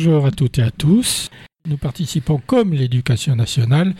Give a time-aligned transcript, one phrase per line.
[0.00, 1.28] Bonjour à toutes et à tous.
[1.68, 3.96] Nous participons, comme l'éducation nationale,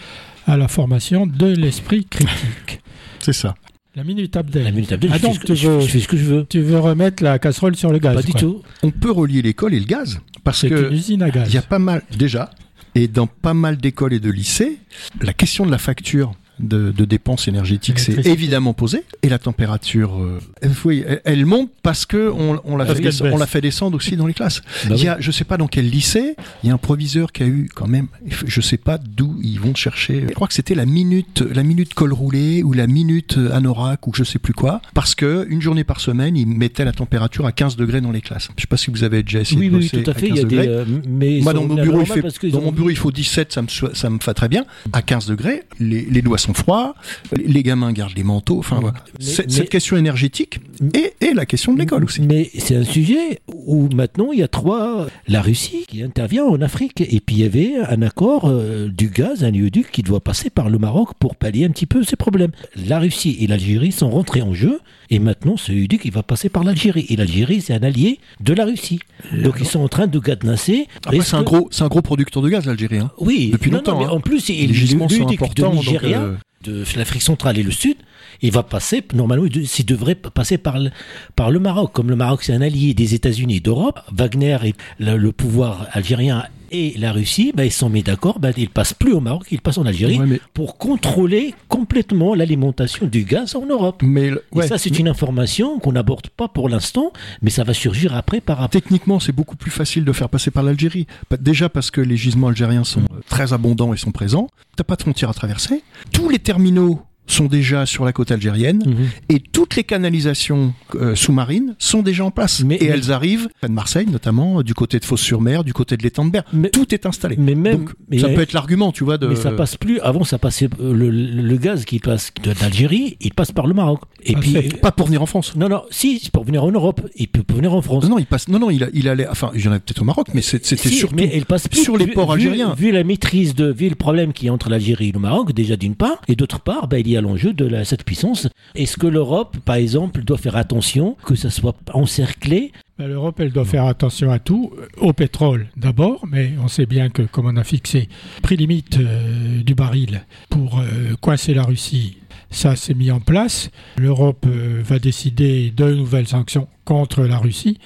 [0.47, 2.81] à la formation de l'esprit critique.
[3.19, 3.57] C'est ça.
[3.97, 4.63] La minute Abdel.
[4.63, 6.17] La minute Abdel, Ah je, fais donc, ce que, tu veux- je fais ce que
[6.17, 6.47] je veux.
[6.49, 8.41] Tu veux remettre la casserole sur le gaz Pas du quoi.
[8.41, 8.63] tout.
[8.85, 11.49] On peut relier l'école et le gaz parce C'est une que usine à gaz.
[11.51, 12.51] il y a pas mal déjà
[12.95, 14.79] et dans pas mal d'écoles et de lycées,
[15.21, 20.20] la question de la facture de, de dépenses énergétiques s'est évidemment posée et la température,
[20.23, 20.39] euh,
[20.85, 23.11] oui, elle, elle monte parce que on, on l'a fait,
[23.46, 24.63] fait descendre aussi dans les classes.
[24.89, 27.33] Bah il y a, je sais pas dans quel lycée, il y a un proviseur
[27.33, 28.08] qui a eu quand même,
[28.46, 30.24] je sais pas d'où ils vont chercher.
[30.29, 34.13] Je crois que c'était la minute, la minute col roulé ou la minute anorak ou
[34.14, 37.52] je sais plus quoi, parce que une journée par semaine, ils mettaient la température à
[37.52, 38.48] 15 degrés dans les classes.
[38.57, 40.29] Je sais pas si vous avez déjà essayé Oui, de oui, bosser tout à fait.
[40.29, 40.57] 15 Il y a des.
[40.57, 40.69] degrés.
[40.69, 43.63] euh, mais Moi, dans mon bureau, il fait, dans mon bureau, il faut 17, ça
[43.63, 44.64] me, ça me fait très bien.
[44.92, 46.95] À 15 degrés, les, les doigts sont froids,
[47.36, 48.98] les gamins gardent les manteaux, enfin, voilà.
[49.19, 50.61] Mais- Cette- mais- Cette question énergétique
[50.94, 52.20] et, et la question de l'école aussi.
[52.22, 55.06] Mais c'est un sujet où maintenant il y a trois.
[55.27, 57.00] La Russie qui intervient en Afrique.
[57.00, 60.50] Et puis il y avait un accord euh, du gaz, un léoduc qui doit passer
[60.50, 62.52] par le Maroc pour pallier un petit peu ces problèmes.
[62.86, 64.80] La Russie et l'Algérie sont rentrés en jeu.
[65.11, 65.72] Et maintenant, ce
[66.05, 67.06] il va passer par l'Algérie.
[67.08, 69.00] Et l'Algérie, c'est un allié de la Russie.
[69.33, 70.86] Donc ils sont en train de cadenasser.
[71.22, 72.98] C'est un que- gros, c'est un gros producteur de gaz, l'Algérie.
[72.98, 73.10] hein.
[73.18, 74.10] Oui, depuis non, longtemps, non, mais hein.
[74.10, 76.34] en plus, il sont léoduc de donc, Nigeria, euh,
[76.64, 77.96] de l'Afrique centrale et le Sud,
[78.43, 80.91] il va passer, normalement, il devrait passer par le,
[81.37, 81.93] par le Maroc.
[81.93, 85.87] Comme le Maroc, c'est un allié des États-Unis et d'Europe, Wagner et le, le pouvoir
[85.93, 89.47] algérien et la Russie, ben, ils sont mis d'accord, ben, ils passent plus au Maroc,
[89.51, 94.03] ils passent en Algérie Ouais, mais, pour contrôler complètement l'alimentation du gaz en Europe.
[94.05, 97.11] mais le- Et ça, c'est une information qu'on n'aborde pas pour l'instant,
[97.41, 98.69] mais ça va surgir après par rapport.
[98.83, 101.07] Techniquement, c'est beaucoup plus facile de faire passer par l'Algérie.
[101.41, 104.49] Déjà parce que les gisements algériens sont euh, très abondants et sont présents.
[104.77, 105.83] T'as pas de frontière à traverser.
[106.13, 108.94] Tous les terminaux sont déjà sur la côte algérienne Mhm.
[109.28, 112.62] et toutes les canalisations euh, sous-marines sont déjà en place.
[112.64, 115.96] Mais- et mais- elles arrivent de Marseille, notamment, euh, du côté de Fos-sur-Mer, du côté
[115.96, 116.44] de l'étang de Berre.
[116.52, 117.36] Mais- Tout est installé.
[117.39, 119.27] Mais même, Donc, mais- ça peut être l'argument, tu vois, de.
[119.27, 120.00] Mais ça passe plus.
[120.00, 124.00] Avant, ça passait euh, le, gaz qui passe d'Algérie, il passe par le Maroc.
[124.24, 125.55] Et Ah, puis, Pas pour venir en France.
[125.56, 127.00] non, non, si, c'est pour venir en Europe.
[127.16, 128.05] Il peut venir en France.
[128.05, 128.49] Non, non, il passe.
[128.49, 129.28] Non, non, il, a- il allait.
[129.28, 131.14] Enfin, il y en avait peut-être au Maroc, mais c'était Si, surtout.
[131.16, 132.75] mais il passe plus sur les ports vu- algériens.
[132.76, 135.76] Vu, la maîtrise de, vu le problème qui est entre l'Algérie et le Maroc, déjà
[135.76, 138.49] d'une part, et d'autre part, ben, il y a l'enjeu de cette puissance.
[138.75, 142.73] Est-ce que l'Europe, par exemple, doit faire attention que ça soit encerclé?
[142.99, 146.87] Ben, L'Europe, elle doit faire attention à tout, euh, au pétrole d'abord, mais on sait
[146.87, 148.08] bien que comme on a fixé
[148.43, 152.19] prix limite euh, du baril pour euh, coincer la Russie,
[152.50, 153.70] ça s'est mis en place.
[153.98, 157.78] L'Europe va décider de nouvelles sanctions contre la Russie.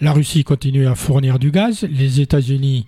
[0.00, 1.86] La Russie continue à fournir du gaz.
[1.90, 2.86] Les États-Unis,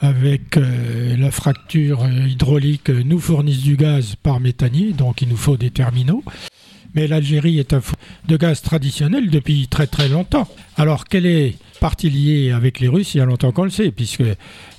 [0.00, 5.28] avec euh, la fracture euh, hydraulique, euh, nous fournissent du gaz par méthanier, donc il
[5.28, 6.22] nous faut des terminaux.
[6.94, 7.94] Mais l'Algérie est un fou
[8.26, 10.48] de gaz traditionnel depuis très très longtemps.
[10.76, 13.14] Alors quelle est partie liée avec les Russes?
[13.14, 14.22] Il y a longtemps qu'on le sait, puisque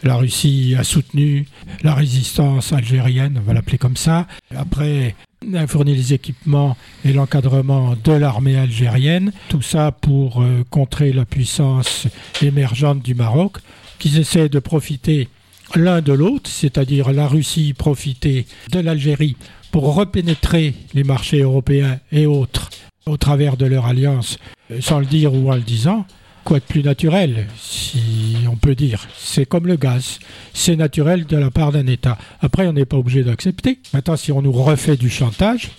[0.04, 1.48] la Russie a soutenu
[1.84, 4.26] la résistance algérienne, on va l'appeler comme ça.
[4.56, 5.16] Après,
[5.54, 6.76] a fourni les équipements
[7.06, 9.32] et l'encadrement de l'armée algérienne.
[9.50, 12.08] Tout ça pour contrer la puissance
[12.42, 13.58] émergente du Maroc,
[14.00, 15.30] qu'ils essaient de profiter
[15.76, 19.36] l'un de l'autre, c'est-à-dire la Russie profiter de l'Algérie
[19.72, 22.70] pour repénétrer les marchés européens et autres
[23.06, 24.38] au travers de leur alliance,
[24.72, 26.06] euh, sans le dire ou en le disant.
[26.44, 30.20] Quoi de plus naturel, si on peut dire C'est comme le gaz.
[30.54, 32.18] C'est naturel de la part d'un État.
[32.40, 33.80] Après, on n'est pas obligé d'accepter.
[33.94, 35.72] Maintenant, si on nous refait du chantage,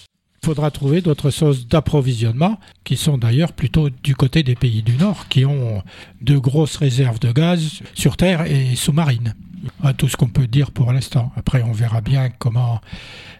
[0.49, 5.29] faudra trouver d'autres sources d'approvisionnement, qui sont d'ailleurs plutôt du côté des pays du Nord,
[5.29, 5.83] qui ont
[6.23, 9.35] de grosses réserves de gaz sur Terre et sous-marine.
[9.81, 11.33] Voilà tout ce qu'on peut dire pour l'instant.
[11.37, 12.81] Après, on verra bien comment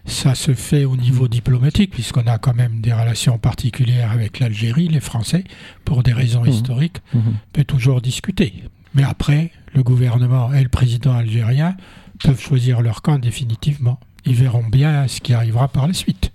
[0.05, 4.87] ça se fait au niveau diplomatique, puisqu'on a quand même des relations particulières avec l'Algérie,
[4.87, 5.45] les Français,
[5.85, 6.49] pour des raisons Mhm.
[6.51, 7.21] historiques, Mhm.
[7.27, 8.53] on peut toujours discuter.
[8.93, 11.75] Mais après, le gouvernement et le président algérien
[12.23, 13.99] peuvent choisir leur camp définitivement.
[14.29, 16.31] Ils verront bien ce qui arrivera par la suite.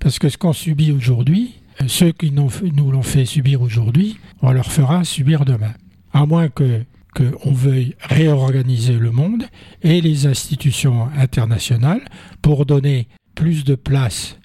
[0.00, 4.50] Parce que ce qu'on subit aujourd'hui, euh, ceux qui nous l'ont fait subir aujourd'hui, on
[4.50, 5.72] leur fera subir demain.
[6.12, 6.82] À moins que
[7.14, 9.44] qu'on veuille réorganiser le monde
[9.80, 12.02] et les institutions internationales
[12.42, 14.36] pour donner plus de place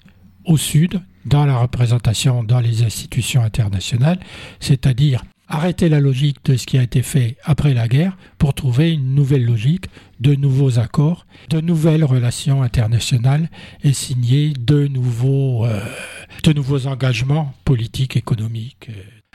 [0.46, 4.20] au Sud dans la représentation dans les institutions internationales,
[4.58, 5.22] c'est-à-dire
[5.52, 9.14] arrêter la logique de ce qui a été fait après la guerre pour trouver une
[9.14, 9.86] nouvelle logique,
[10.20, 13.50] de nouveaux accords, de nouvelles relations internationales
[13.84, 15.80] et signer de nouveaux, euh,
[16.44, 18.90] de nouveaux engagements politiques, économiques.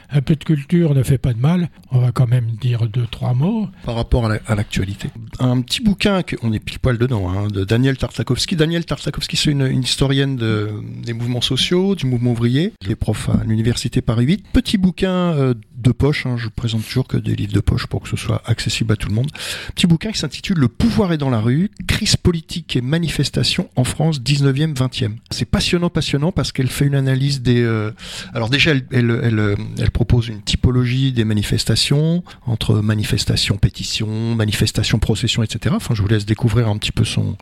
[0.09, 1.67] Un peu de culture ne fait pas de mal.
[1.91, 3.67] On va quand même dire deux, trois mots.
[3.83, 5.09] par rapport à la- à l'actualité.
[5.39, 8.55] Un petit bouquin, que, on est pile poil dedans, hein, de Daniel Tartakovsky.
[8.55, 10.71] Daniel Tartakovsky, c'est une, une historienne de-
[11.03, 14.45] des mouvements sociaux, du mouvement ouvrier, qui est prof à l'université Paris 8.
[14.53, 16.25] Petit bouquin euh, de poche.
[16.25, 18.95] Hein, je présente toujours que des livres de poche pour que ce soit accessible à
[18.95, 19.29] tout le monde.
[19.75, 23.83] Petit bouquin qui s'intitule Le pouvoir est dans la rue, crise politique et manifestation en
[23.83, 25.15] France 19e, 20e.
[25.31, 27.61] C'est passionnant, passionnant parce qu'elle fait une analyse des.
[27.61, 27.91] Euh,
[28.33, 34.99] alors déjà, elle, elle, elle, elle, propose une typologie des manifestations entre manifestations, pétitions, manifestations,
[34.99, 35.75] processions, etc.
[35.75, 37.37] Enfin, je vous laisse découvrir un petit peu son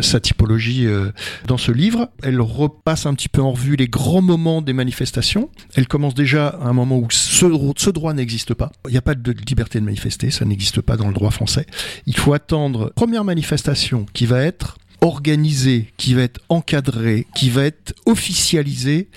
[0.00, 1.10] sa typologie euh,
[1.46, 2.10] dans ce livre.
[2.22, 5.50] Elle repasse un petit peu en revue les grands moments des manifestations.
[5.74, 7.08] Elle commence déjà à un moment où
[7.76, 8.72] ce, droit n'existe pas.
[8.86, 11.66] Il n'y a pas de liberté de manifester, ça n'existe pas dans le droit français.
[12.06, 17.64] Il faut attendre première manifestation qui va être organisée, qui va être encadrée, qui va
[17.64, 19.08] être officialisée.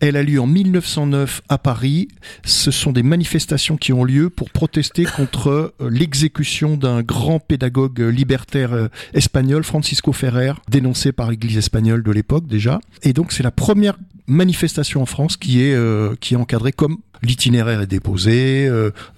[0.00, 2.08] Elle a lieu en 1909 à Paris.
[2.42, 8.00] Ce sont des manifestations qui ont lieu pour protester contre euh, l'exécution d'un grand pédagogue
[8.00, 12.80] libertaire euh, espagnol, Francisco Ferrer, dénoncé par l'Église espagnole de l'époque déjà.
[13.02, 16.98] Et donc c'est la première manifestation en France qui est euh, qui est encadrée comme
[17.22, 18.66] l'itinéraire est déposé,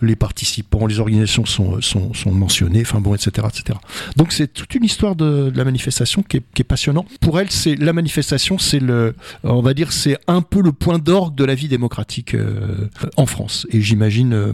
[0.00, 3.78] les participants, les organisations sont, sont, sont mentionnés, enfin bon, etc., etc.
[4.16, 7.06] Donc c'est toute une histoire de, la manifestation qui est, qui est passionnant.
[7.20, 9.14] Pour elle, c'est la manifestation, c'est le,
[9.44, 13.26] on va dire, c'est un peu le point d'orgue de la vie démocratique euh, en
[13.26, 13.66] France.
[13.70, 14.52] Et j'imagine euh,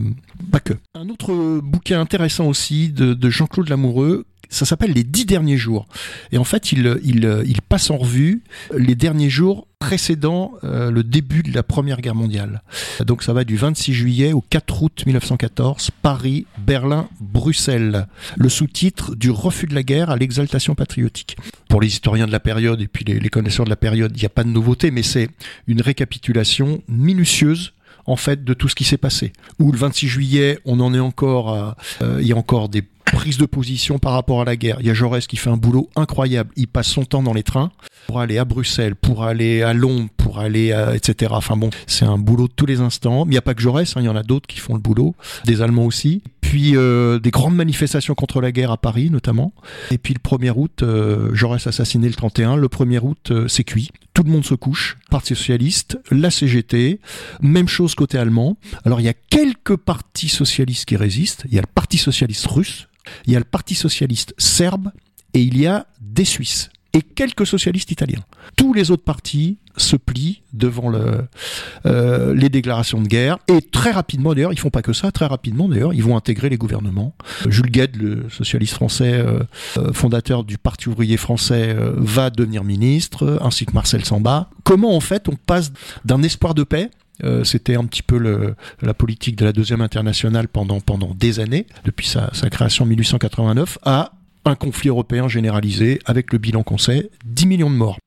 [0.50, 0.74] pas que.
[0.94, 5.86] Un autre bouquin intéressant aussi de Jean-Claude Lamoureux ça s'appelle les dix derniers jours.
[6.32, 6.82] Et en fait, il,
[7.68, 8.42] passe en revue
[8.76, 12.62] les derniers jours précédant euh, le début de la Première Guerre mondiale.
[13.04, 18.06] Donc ça va du 26 juillet au 4 août 1914, Paris, Berlin, Bruxelles.
[18.36, 21.36] Le sous-titre du refus de la guerre à l'exaltation patriotique.
[21.68, 24.20] Pour les historiens de la période et puis les, les connaisseurs de la période, il
[24.20, 25.28] n'y a pas de nouveauté, mais c'est
[25.66, 27.72] une récapitulation minutieuse
[28.06, 29.32] en fait de tout ce qui s'est passé.
[29.58, 32.82] Ou le 26 juillet, on en est encore, euh, il y a encore des
[33.18, 34.76] prises de position par rapport à la guerre.
[34.78, 36.50] Il y a Jaurès qui fait un boulot incroyable.
[36.54, 37.72] Il passe son temps dans les trains
[38.06, 41.32] pour aller à Bruxelles, pour aller à Londres, pour aller à, etc.
[41.34, 43.24] Enfin bon, c'est un boulot de tous les instants.
[43.24, 44.74] Mais il n'y a pas que Jaurès, hein, il y en a d'autres qui font
[44.74, 46.22] le boulot, des Allemands aussi.
[46.40, 49.52] Puis euh, des grandes manifestations contre la guerre à Paris notamment.
[49.90, 52.54] Et puis le 1er août, euh, Jaurès assassiné le 31.
[52.54, 53.90] Le 1er août, euh, c'est cuit.
[54.14, 54.96] Tout le monde se couche.
[55.10, 57.00] Parti socialiste, la CGT,
[57.42, 58.56] même chose côté allemand.
[58.84, 61.42] Alors il y a quelques partis socialistes qui résistent.
[61.48, 62.87] Il y a le Parti socialiste russe,
[63.26, 64.90] il y a le Parti socialiste serbe
[65.34, 68.24] et il y a des Suisses et quelques socialistes italiens.
[68.56, 70.92] Tous les autres partis se plient devant
[71.86, 75.26] euh, les déclarations de guerre et très rapidement d'ailleurs, ils font pas que ça, très
[75.26, 77.14] rapidement d'ailleurs, ils vont intégrer les gouvernements.
[77.46, 79.40] Jules Gued, le socialiste français, euh,
[79.76, 84.50] euh, fondateur du Parti ouvrier français, va devenir ministre, ainsi que Marcel Samba.
[84.64, 85.72] Comment en fait on passe
[86.04, 86.90] d'un espoir de paix
[87.24, 88.18] euh, c'était un petit peu
[88.82, 92.88] la politique de la deuxième internationale pendant, pendant des années, depuis sa, sa création en
[92.88, 94.12] 1889, à
[94.44, 97.98] un conflit européen généralisé avec le bilan qu'on sait, 10 millions de morts.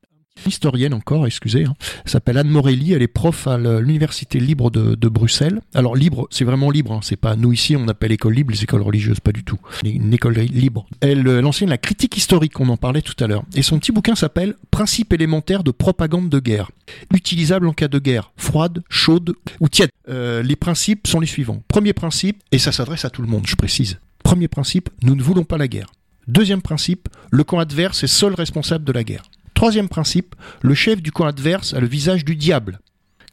[0.45, 5.61] Historienne encore, excusez, hein, s'appelle Anne Morelli, elle est prof à l'université libre de, Bruxelles.
[5.73, 8.63] Alors libre, c'est vraiment libre, hein, c'est pas nous ici on appelle école libre les
[8.63, 9.59] écoles religieuses, pas du tout.
[9.83, 10.87] Une école libre.
[11.01, 13.43] Elle, elle enseigne la critique historique, on en parlait tout à l'heure.
[13.55, 16.71] Et son petit bouquin s'appelle Principes élémentaires de propagande de guerre,
[17.13, 19.89] utilisable en cas de guerre froide, chaude ou tiède.
[20.09, 21.61] Euh, les principes sont les suivants.
[21.67, 23.99] Premier principe, et ça s'adresse à tout le monde, je précise.
[24.23, 25.91] Premier principe, nous ne voulons pas la guerre.
[26.27, 29.23] Deuxième principe, le camp adverse est seul responsable de la guerre.
[29.61, 32.79] Troisième principe, le chef du camp adverse a le visage du diable.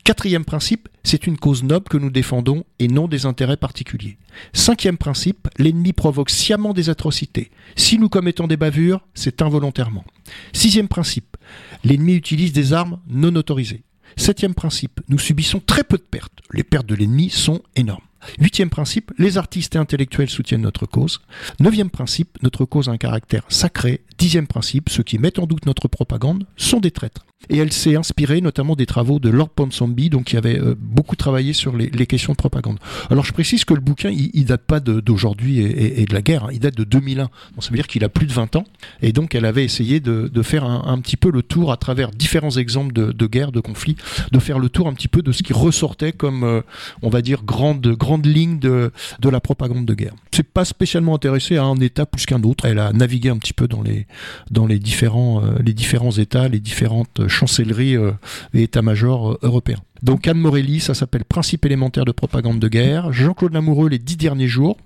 [0.04, 4.18] Quatrième principe, c'est une cause noble que nous défendons et non des intérêts particuliers.
[4.52, 7.50] Cinquième principe, l'ennemi provoque sciemment des atrocités.
[7.76, 10.04] Si nous commettons des bavures, c'est involontairement.
[10.52, 11.38] Sixième principe,
[11.82, 13.84] l'ennemi utilise des armes non autorisées.
[14.18, 16.40] Septième principe, nous subissons très peu de pertes.
[16.52, 18.04] Les pertes de l'ennemi sont énormes.
[18.38, 21.20] Huitième principe, les artistes et intellectuels soutiennent notre cause.
[21.60, 24.02] Neuvième principe, notre cause a un caractère sacré.
[24.18, 27.24] Dixième principe, ceux qui mettent en doute notre propagande sont des traîtres.
[27.50, 31.14] Et elle s'est inspirée notamment des travaux de Lord Ponsonby, donc qui avait euh, beaucoup
[31.14, 32.78] travaillé sur les, questions de propagande.
[33.10, 36.46] Alors je précise que le bouquin, il, il date pas d'aujourd'hui et, de la guerre,
[36.46, 36.50] hein.
[36.52, 37.22] il date de 2001.
[37.22, 38.64] Donc ça veut dire qu'il a plus de 20 ans.
[39.02, 42.50] Et donc elle avait essayé de, faire un, petit peu le tour à travers différents
[42.50, 43.96] exemples de, de guerre, de conflits,
[44.32, 46.62] de faire le tour un petit peu de ce qui ressortait comme, euh,
[47.02, 50.14] on va dire, grande, grande ligne de, de la propagande de guerre.
[50.32, 52.64] C'est pas spécialement intéressé à un État plus qu'un autre.
[52.64, 54.06] Elle a navigué un petit peu dans les,
[54.52, 58.12] euh, différents États, les différentes chancellerie euh,
[58.54, 59.78] et état-major euh, européen.
[60.02, 63.12] Donc Anne Morelli, ça s'appelle Principe élémentaire de propagande de guerre.
[63.12, 64.76] Jean-Claude Lamoureux, les dix derniers jours,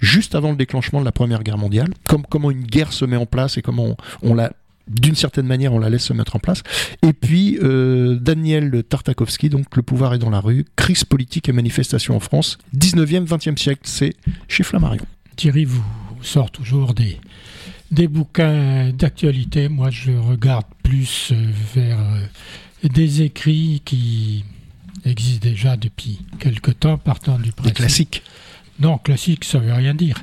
[0.00, 1.88] juste avant le déclenchement de la Première Guerre mondiale.
[2.08, 4.52] Comme, comment une guerre se met en place et comment on la
[4.88, 6.62] d'une certaine manière, on la laisse se mettre en place.
[7.02, 11.52] Et puis, euh, Daniel Tartakovsky, donc Le pouvoir est dans la rue, crise politique et
[11.52, 14.14] manifestation en France, 19e, 20e siècle, c'est
[14.48, 15.04] chez Flammarion.
[15.36, 15.84] Thierry vous
[16.20, 17.18] sort toujours des,
[17.90, 19.68] des bouquins d'actualité.
[19.68, 21.32] Moi, je regarde plus
[21.74, 21.98] vers
[22.82, 24.44] des écrits qui,
[25.04, 27.74] existe déjà depuis quelque temps, partant du Des principe.
[27.76, 28.22] classiques.
[28.80, 30.18] Non, classique, ça veut rien dire.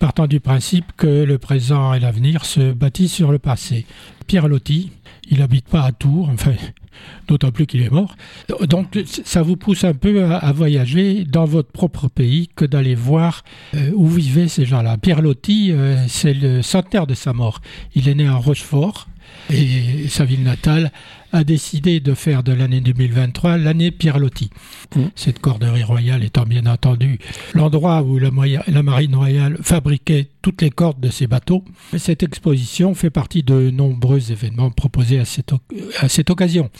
[0.00, 3.84] Partant du principe que le présent et l'avenir se bâtissent sur le passé.
[4.26, 4.92] Pierre Loti,
[5.28, 6.54] il n'habite pas à Tours, enfin,
[7.28, 8.16] d'autant plus qu'il est mort.
[8.66, 13.44] Donc, ça vous pousse un peu à, voyager dans votre propre pays que d'aller voir
[13.74, 14.96] euh, où vivaient ces gens-là.
[14.96, 17.60] Pierre Loti, euh, c'est le centenaire de sa mort.
[17.94, 19.06] Il est né à Rochefort
[19.50, 20.92] et sa ville natale
[21.32, 24.50] a décidé de faire de l'année 2023 l'année Pierre Loti.
[24.96, 25.02] Mm.
[25.14, 27.18] Cette corderie royale étant bien entendu
[27.54, 31.64] l'endroit où la marine royale fabriquait toutes les cordes de ses bateaux.
[31.96, 36.70] Cette exposition fait partie de nombreux événements proposés à cette, occasion.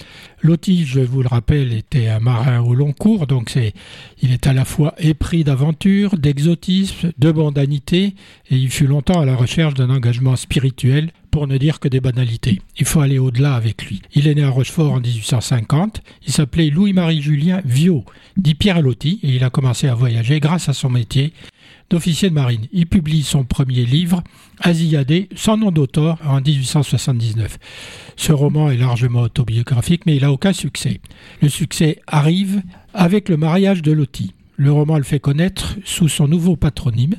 [0.43, 3.75] Loti, je vous le rappelle, était un marin au long cours, donc c'est,
[4.23, 8.15] il est à la fois épris d'aventure, d'exotisme, de mondanité,
[8.51, 12.01] et il fut longtemps à la recherche d'un engagement spirituel, pour ne dire que des
[12.01, 12.61] banalités.
[12.79, 14.03] Il faut aller au-delà avec lui.
[14.15, 18.05] Il est né à Rochefort en 1850, il s'appelait Louis-Marie Julien Viau,
[18.37, 21.33] dit Pierre Loti, et il a commencé à voyager grâce à son métier
[21.91, 22.67] d'officier de marine.
[22.73, 24.23] Il publie son premier livre,
[24.61, 27.59] Asiadé, sans nom d'auteur, en 1879.
[28.17, 31.01] Ce roman est largement autobiographique, mais il n'a aucun succès.
[31.43, 32.63] Le succès arrive
[32.95, 34.33] avec le mariage de Loti.
[34.57, 37.17] Le roman le fait connaître sous son nouveau patronyme,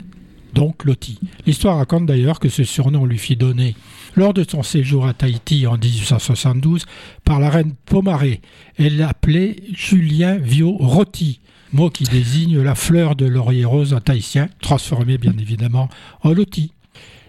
[0.53, 1.19] donc Loti.
[1.45, 3.75] L'histoire raconte d'ailleurs que ce surnom lui fit donner
[4.15, 6.85] lors de son séjour à Tahiti en 1872
[7.23, 8.41] par la reine Pomaré.
[8.77, 11.39] Elle l'appelait Julien Viau Roti,
[11.73, 15.89] mot qui désigne la fleur de laurier rose en tahitien, transformée bien évidemment
[16.23, 16.71] en Loti.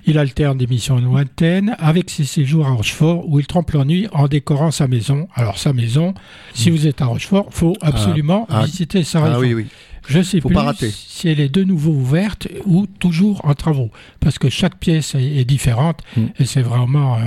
[0.05, 4.27] Il alterne des missions lointaines avec ses séjours à Rochefort où il trompe l'ennui en
[4.27, 5.29] décorant sa maison.
[5.35, 6.15] Alors sa maison,
[6.55, 9.37] si vous êtes à Rochefort, faut absolument ah, visiter sa région.
[9.37, 9.67] Ah oui, oui.
[10.09, 10.91] Je sais Faut plus pas rater.
[10.91, 13.91] si elle est de nouveau ouverte ou toujours en travaux,
[14.21, 16.27] parce que chaque pièce est, est différente Mm.
[16.39, 17.21] et c'est vraiment euh,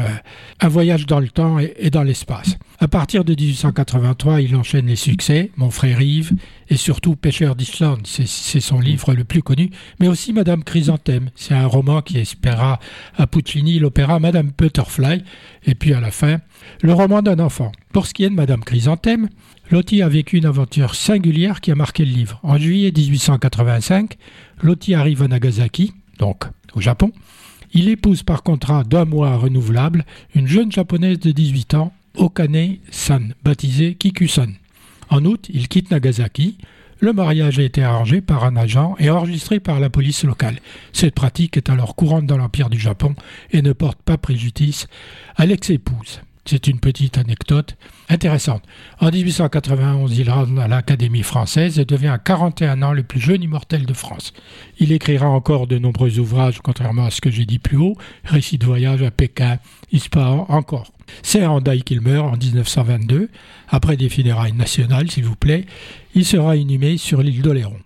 [0.59, 2.57] un voyage dans le temps et, et dans l'espace.
[2.79, 6.33] À partir de 1883, il enchaîne les succès, Mon frère Yves
[6.69, 11.53] et surtout Pêcheur d'Islande, c'est son livre le plus connu, mais aussi Madame Chrysanthème, c'est
[11.53, 12.79] un roman qui espéra
[13.17, 15.23] à Puccini l'opéra Madame Butterfly,
[15.65, 16.39] et puis à la fin,
[16.81, 17.71] le roman d'un enfant.
[17.93, 19.29] Pour ce qui est de Madame Chrysanthème,
[19.71, 22.39] Loti a vécu une aventure singulière qui a marqué le livre.
[22.43, 24.17] En juillet 1885,
[24.61, 27.11] Loti arrive à Nagasaki, donc au Japon.
[27.73, 33.95] Il épouse par contrat d'un mois renouvelable une jeune japonaise de 18 ans, Okane-san, baptisée
[33.95, 34.53] Kiku-san.
[35.09, 36.57] En août, il quitte Nagasaki.
[36.99, 40.59] Le mariage a été arrangé par un agent et enregistré par la police locale.
[40.93, 43.15] Cette pratique est alors courante dans l'Empire du Japon
[43.51, 44.87] et ne porte pas préjudice
[45.35, 46.21] à l'ex-épouse.
[46.47, 47.75] C'est une petite anecdote
[48.07, 48.61] intéressante.
[48.99, 53.41] En 1891, il rentre à l'Académie française et devient à 41 ans le plus jeune
[53.41, 54.31] immortel de France.
[54.77, 58.59] Il écrira encore de nombreux ouvrages, contrairement à ce que j'ai dit plus haut, récits
[58.59, 59.57] de voyage à Pékin,
[59.91, 60.91] Ispahan, encore.
[61.23, 63.29] C'est à Hendaye qu'il meurt en 1922,
[63.69, 65.65] après des funérailles nationales, s'il vous plaît.
[66.13, 67.79] Il sera inhumé sur l'île d'Oléron.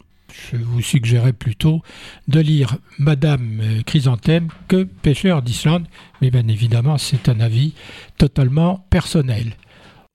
[0.51, 1.81] Je vous suggérerais plutôt
[2.27, 5.87] de lire Madame euh, Chrysanthème que Pêcheur d'Islande,
[6.21, 7.73] mais bien évidemment, c'est un avis
[8.17, 9.53] totalement personnel.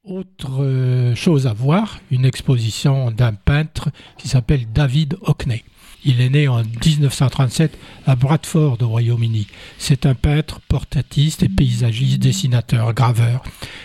[0.04, 5.64] Autre euh, chose à voir, une exposition d'un peintre qui s'appelle David Hockney.
[6.04, 9.46] Il est né en 1937 à Bradford au Royaume-Uni.
[9.78, 13.42] C'est un peintre, portraitiste et paysagiste, dessinateur, graveur,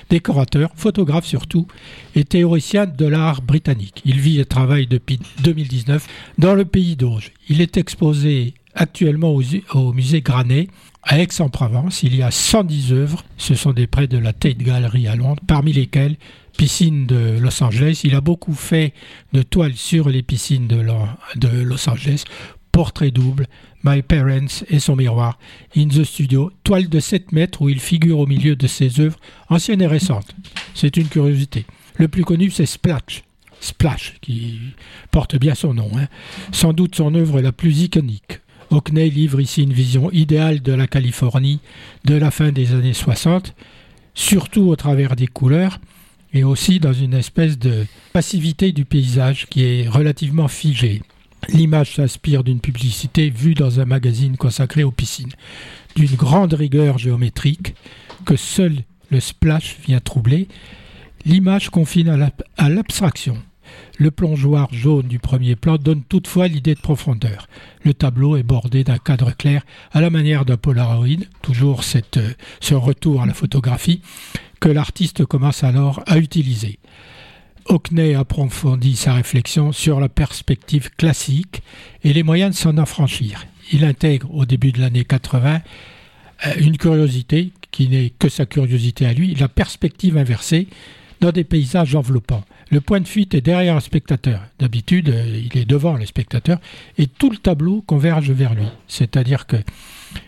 [0.10, 1.68] décorateur, photographe surtout,
[2.16, 4.02] et théoricien de l'art britannique.
[4.06, 6.08] Il vit et travaille depuis 2019
[6.38, 7.32] dans le pays d'Auge.
[7.48, 9.34] Il est exposé actuellement
[9.74, 10.68] au, musée Granet
[11.04, 12.04] à Aix-en-Provence.
[12.04, 13.24] Il y a 110 œuvres.
[13.38, 16.18] Ce sont des prêts de la Tate Gallery à Londres, parmi lesquelles
[16.60, 18.02] piscine de Los Angeles.
[18.04, 18.94] Il a beaucoup fait
[19.32, 20.76] de toiles sur les piscines de,
[21.64, 22.26] Los Angeles.
[22.74, 23.48] Portrait double,
[23.86, 25.40] My Parents et son miroir,
[25.78, 29.18] In the Studio, toile de 7 mètres où il figure au milieu de ses œuvres
[29.48, 30.36] anciennes et récentes.
[30.76, 31.66] C'est une curiosité.
[31.96, 33.24] Le plus connu, c'est Splash.
[33.62, 34.60] Splash, qui
[35.12, 35.90] porte bien son nom.
[35.96, 36.08] Hein.
[36.52, 38.42] Sans doute son œuvre la plus iconique.
[38.70, 41.62] Hockney livre ici une vision idéale de la Californie
[42.04, 43.56] de la fin des années 60,
[44.14, 45.80] surtout au travers des couleurs,
[46.34, 51.02] et aussi dans une espèce de passivité du paysage qui est relativement figée.
[51.48, 55.32] L'image s'inspire d'une publicité vue dans un magazine consacré aux piscines,
[55.96, 57.76] d'une grande rigueur géométrique
[58.26, 60.48] que seul le splash vient troubler.
[61.26, 63.38] L'image confine à l'abstraction.
[63.98, 67.48] Le plongeoir jaune du premier plan donne toutefois l'idée de profondeur.
[67.84, 72.20] Le tableau est bordé d'un cadre clair à la manière d'un Polaroid, toujours cette,
[72.60, 74.02] ce retour à la photographie,
[74.60, 76.80] que l'artiste commence alors à utiliser.
[77.66, 81.62] Hockney approfondit sa réflexion sur la perspective classique
[82.04, 83.46] et les moyens de s'en affranchir.
[83.72, 85.62] Il intègre au début de l'année 80
[86.60, 90.68] une curiosité qui n'est que sa curiosité à lui, la perspective inversée,
[91.22, 92.44] dans des paysages enveloppants.
[92.72, 94.42] Le point de fuite est derrière un spectateur.
[94.60, 96.60] D'habitude, euh, il est devant le spectateur
[96.98, 98.68] et tout le tableau converge vers lui.
[98.88, 99.58] C'est-à-dire que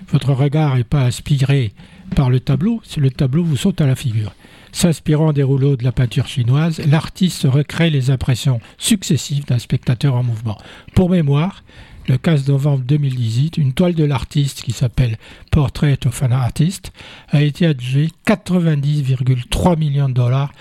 [0.10, 1.74] votre regard n'est pas inspiré
[2.16, 4.34] par le tableau, le tableau vous saute à la figure.
[4.74, 10.24] S'inspirant des rouleaux de la peinture chinoise, l'artiste recrée les impressions successives d'un spectateur en
[10.24, 10.58] mouvement.
[10.94, 11.64] Pour mémoire,
[12.08, 15.18] le 15 novembre 2018, une toile de l'artiste qui s'appelle
[15.52, 16.92] Portrait of an Artist
[17.30, 20.52] a été adjugée 90,3 millions de dollars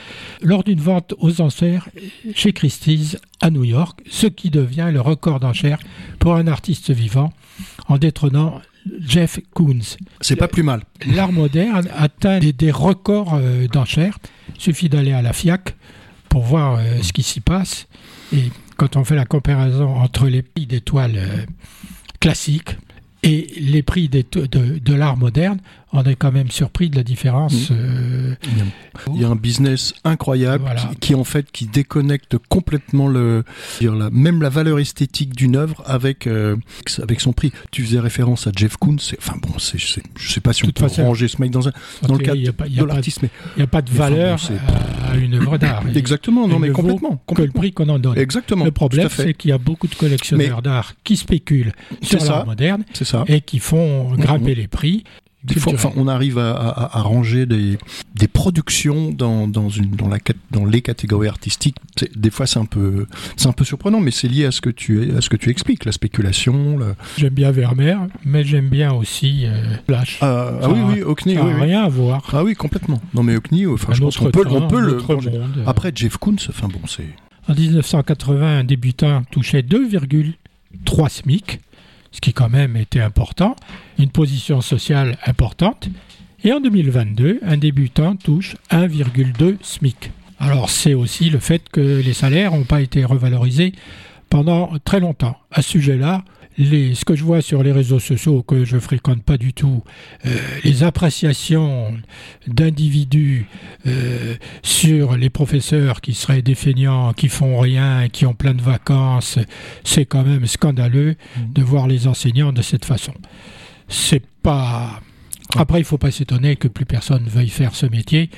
[0.43, 1.88] lors d'une vente aux enchères
[2.35, 5.79] chez Christie's à New York, ce qui devient le record d'enchères
[6.19, 7.33] pour un artiste vivant
[7.88, 8.61] en détrônant
[9.01, 9.97] Jeff Koons.
[10.21, 10.83] C'est pas plus mal.
[11.07, 14.19] L'art moderne atteint des, records euh, d'enchères.
[14.55, 15.75] Il suffit d'aller à la FIAC
[16.29, 17.87] pour voir euh, ce qui s'y passe.
[18.33, 21.45] Et quand on fait la comparaison entre les prix des toiles euh,
[22.19, 22.79] classiques
[23.23, 25.59] et les prix de, de l'art moderne,
[25.93, 27.71] on est quand même surpris de la différence.
[27.73, 28.35] Euh,
[29.13, 30.65] il y a un business incroyable
[31.01, 33.45] qui, en fait qui déconnecte complètement le,
[33.81, 36.57] la, même la valeur esthétique d'une œuvre avec euh,
[37.03, 37.53] avec son prix.
[37.73, 40.87] Tu faisais référence à Jeff Koons, enfin bon, c'est, je sais pas si on peut
[41.03, 43.83] ranger ce mec dans un dans le cadre de l'artiste, mais il n'y a pas
[43.83, 44.39] de valeur
[45.09, 45.83] à, une œuvre d'art.
[45.95, 48.17] Exactement, non mais complètement, que le prix qu'on en donne.
[48.17, 48.65] Exactement.
[48.65, 52.85] Le problème, c'est qu'il y a beaucoup de collectionneurs d'art qui spéculent sur l'art moderne
[53.27, 55.05] et qui font grimper les prix
[55.96, 57.79] on arrive à, ranger des,
[58.33, 60.18] productions dans, une, dans, la,
[60.51, 61.77] dans les catégories artistiques.
[62.14, 64.70] Des fois, c'est un peu, c'est un peu surprenant, mais c'est lié à ce que
[64.70, 66.79] tu, à ce que tu expliques, la spéculation.
[67.16, 70.18] J'aime bien Vermeer, mais j'aime bien aussi euh, Flash.
[70.20, 72.23] Ah, ah oui, oui, Hockney, oui, rien à voir.
[72.33, 73.01] Ah oui, complètement.
[73.14, 74.99] Non, mais Hockney, enfin, je pense qu'on peut, on peut le.
[75.66, 77.09] Après, Jeff Koons, enfin bon, c'est.
[77.49, 81.61] En 1980, un débutant touchait 2,3 SMIC
[82.12, 83.57] ce qui quand même était important,
[83.99, 85.88] une position sociale importante.
[86.42, 90.11] Et en 2022, un débutant touche 1,2 SMIC.
[90.38, 93.73] Alors c'est aussi le fait que les salaires n'ont pas été revalorisés
[94.31, 95.37] pendant très longtemps.
[95.51, 96.25] À ce sujet-là,
[96.59, 99.83] ce que je vois sur les réseaux sociaux que je fréquente pas du tout,
[100.27, 101.95] euh, les appréciations
[102.47, 103.47] d'individus
[103.87, 108.63] euh, sur les professeurs qui seraient des feignants, qui font rien, qui ont plein de
[108.63, 109.39] vacances,
[109.85, 111.53] c'est quand même scandaleux mmh.
[111.53, 113.15] de voir les enseignants de cette façon.
[113.89, 115.01] C'est pas
[115.57, 118.31] après, il ne faut pas s'étonner que plus personne veuille faire ce métier,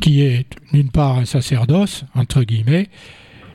[0.00, 2.88] qui est d'une part un sacerdoce, entre guillemets,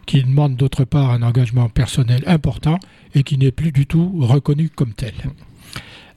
[0.06, 2.80] qui demande d'autre part un engagement personnel important
[3.16, 5.14] et qui n'est plus du tout reconnu comme tel.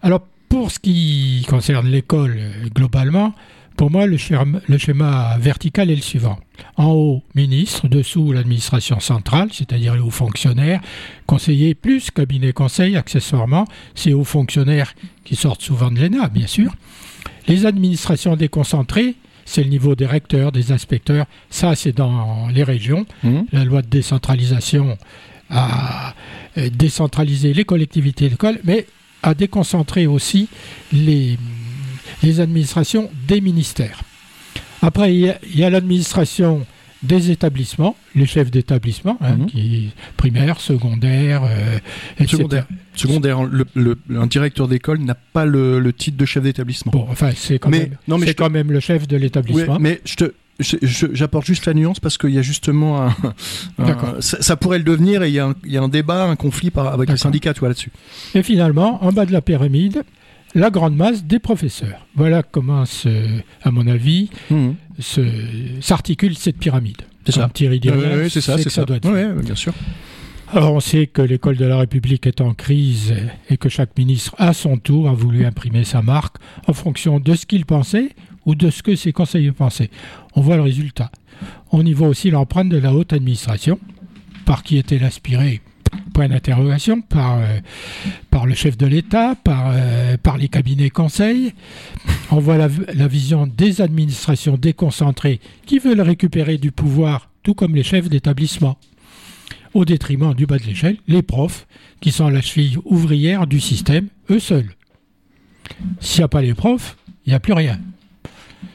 [0.03, 2.38] Alors, pour ce qui concerne l'école
[2.75, 3.35] globalement,
[3.77, 6.38] pour moi, le schéma, vertical est le suivant.
[6.77, 10.81] En haut, ministre, dessous, l'administration centrale, c'est-à-dire les hauts fonctionnaires,
[11.27, 14.94] conseillers plus cabinet conseil, accessoirement, ces hauts fonctionnaires
[15.25, 16.75] qui sortent souvent de l'ENA, bien sûr.
[17.49, 21.24] Les administrations déconcentrées, c'est le niveau des recteurs, des inspecteurs.
[21.48, 23.06] Ça, c'est dans les régions.
[23.22, 23.42] Mmh.
[23.52, 24.98] La loi de décentralisation
[25.48, 26.14] a
[26.59, 28.87] euh, décentralisé les collectivités d'école, mais
[29.22, 30.48] a déconcentré aussi
[30.92, 31.38] les,
[32.22, 34.02] les administrations des ministères.
[34.82, 36.66] Après, il y a l'administration
[37.02, 39.46] des établissements, les chefs d'établissement, hein, mhm.
[39.46, 41.78] qui primaire, secondaire, euh,
[42.26, 46.92] Secondaire, secondaire le, un directeur d'école n'a pas le, titre de chef d'établissement.
[46.92, 49.78] Bon, enfin, c'est quand, même, non, mais quand même le chef de l'établissement.
[49.78, 54.78] mais je te, J'apporte juste la nuance parce qu'il y a justement un, ça, pourrait
[54.78, 56.88] le devenir et il y, a un, il y a un débat, un conflit par,
[56.88, 57.92] avec les syndicats là-dessus.
[58.35, 60.02] Et finalement, en bas de la pyramide,
[60.57, 62.07] la grande masse des professeurs.
[62.16, 62.85] Voilà comment,
[63.62, 64.71] à mon avis, mmh.
[65.81, 67.03] s'articule cette pyramide.
[67.27, 67.51] C'est ça.
[67.55, 68.85] Oui, c'est ça, c'est ça.
[68.85, 69.75] Doit être bien sûr.
[70.53, 73.14] Alors on sait que l'école de la République est en crise
[73.51, 76.37] et que chaque ministre, à son tour, a voulu imprimer sa marque
[76.69, 78.11] en fonction de ce qu'il pensait
[78.47, 79.90] ou de ce que ses conseillers pensaient.
[80.37, 81.11] On voit le résultat.
[81.73, 83.81] On y voit aussi l'empreinte de la haute administration,
[84.45, 85.61] par qui était inspiré
[86.16, 87.61] point d'interrogation par, euh,
[88.31, 91.52] par le chef de l'État, par, euh, par les cabinets conseils.
[92.31, 97.74] On voit la, la, vision des administrations déconcentrées qui veulent récupérer du pouvoir, tout comme
[97.74, 98.79] les chefs d'établissement,
[99.74, 101.66] au détriment du bas de l'échelle, les profs,
[102.00, 104.74] qui sont la cheville ouvrière du système, eux seuls.
[106.00, 107.79] S'il n'y a pas les profs, il n'y a plus rien.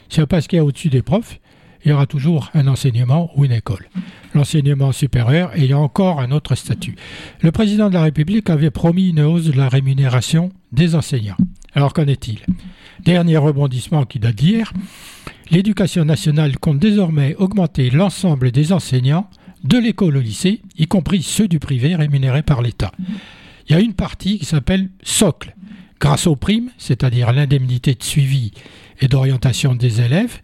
[0.08, 1.40] S'il n'y a pas ce qu'il y a au-dessus des profs,
[1.84, 3.88] il y aura toujours un enseignement ou une école.
[4.34, 6.94] L'enseignement supérieur ayant encore un autre statut.
[7.40, 11.36] Le président de la République avait promis une hausse de la rémunération des enseignants.
[11.74, 12.40] Alors qu'en est-il?
[13.04, 14.72] Dernier rebondissement qui date d'hier,
[15.50, 19.28] l'éducation nationale compte désormais augmenter l'ensemble des enseignants
[19.64, 22.92] de l'école au lycée, y compris ceux du privé rémunérés par l'État.
[23.68, 25.54] Il y a une partie qui s'appelle socle.
[26.00, 28.52] Grâce aux primes, c'est-à-dire l'indemnité de suivi
[29.00, 30.40] et d'orientation des élèves,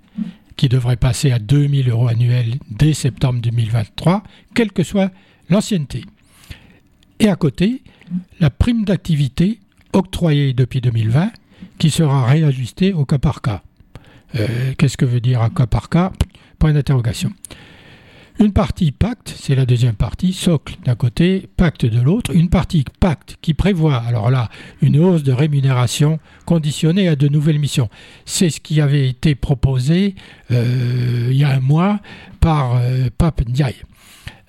[0.59, 5.11] qui devrait passer à 2000 euros annuels dès septembre 2023, quelle que soit
[5.49, 6.05] l'ancienneté.
[7.21, 7.83] Et à côté,
[8.41, 9.61] la prime d'activité
[9.93, 11.31] octroyée depuis 2020
[11.79, 13.63] qui sera réajustée au cas par cas.
[14.35, 16.13] Euh, qu'est-ce que veut dire un cas par cas?
[16.59, 17.33] Point d'interrogation.
[18.41, 22.31] Une partie pacte, c'est la deuxième partie, socle d'un côté, pacte de l'autre.
[22.33, 24.49] Une partie pacte qui prévoit, alors là,
[24.81, 27.89] une hausse de rémunération conditionnée à de nouvelles missions.
[28.27, 30.15] C'est ce qui avait été proposé
[30.53, 31.99] euh, il y a un mois
[32.39, 33.83] par euh, Pape Ndiaye.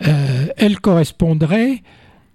[0.05, 1.81] Euh, elle correspondrait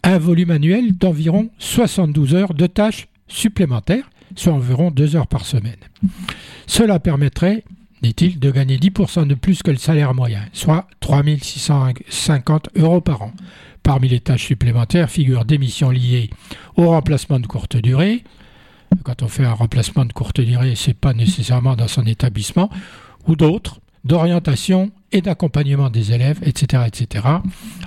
[0.03, 5.47] à un volume annuel d'environ 72 heures de tâches supplémentaires, soit environ 2 heures par
[5.47, 5.77] semaine.
[6.67, 7.63] Cela permettrait
[8.05, 13.33] dit-il, de gagner 10% de plus que le salaire moyen, soit 3650 euros par an.
[13.83, 16.31] Parmi les tâches supplémentaires figurent des missions liées
[16.77, 18.23] au remplacement de courte durée.
[19.05, 22.71] Quand on fait un remplacement de courte durée, ce n'est pas nécessairement dans son établissement,
[23.27, 27.27] ou d'autres, d'orientation et d'accompagnement des élèves, etc., etc.,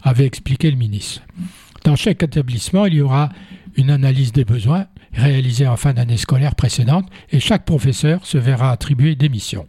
[0.03, 1.21] avait expliqué le ministre.
[1.83, 3.29] Dans chaque établissement, il y aura
[3.75, 8.71] une analyse des besoins réalisée en fin d'année scolaire précédente et chaque professeur se verra
[8.71, 9.67] attribuer des missions.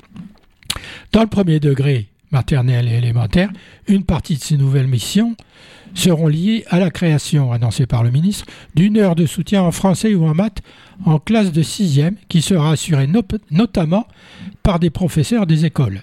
[1.12, 3.50] Dans le premier degré maternel et élémentaire,
[3.86, 5.36] une partie de ces nouvelles missions
[5.94, 10.14] seront liées à la création, annoncée par le ministre, d'une heure de soutien en français
[10.14, 10.62] ou en maths
[11.04, 13.08] en classe de sixième qui sera assurée
[13.50, 14.06] notamment
[14.62, 16.02] par des professeurs des écoles.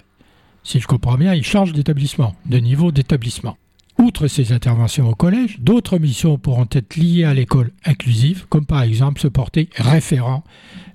[0.64, 3.56] Si je comprends bien, ils changent d'établissement, de niveau d'établissement.
[3.98, 8.82] Outre ces interventions au collège, d'autres missions pourront être liées à l'école inclusive, comme par
[8.82, 10.44] exemple se porter référent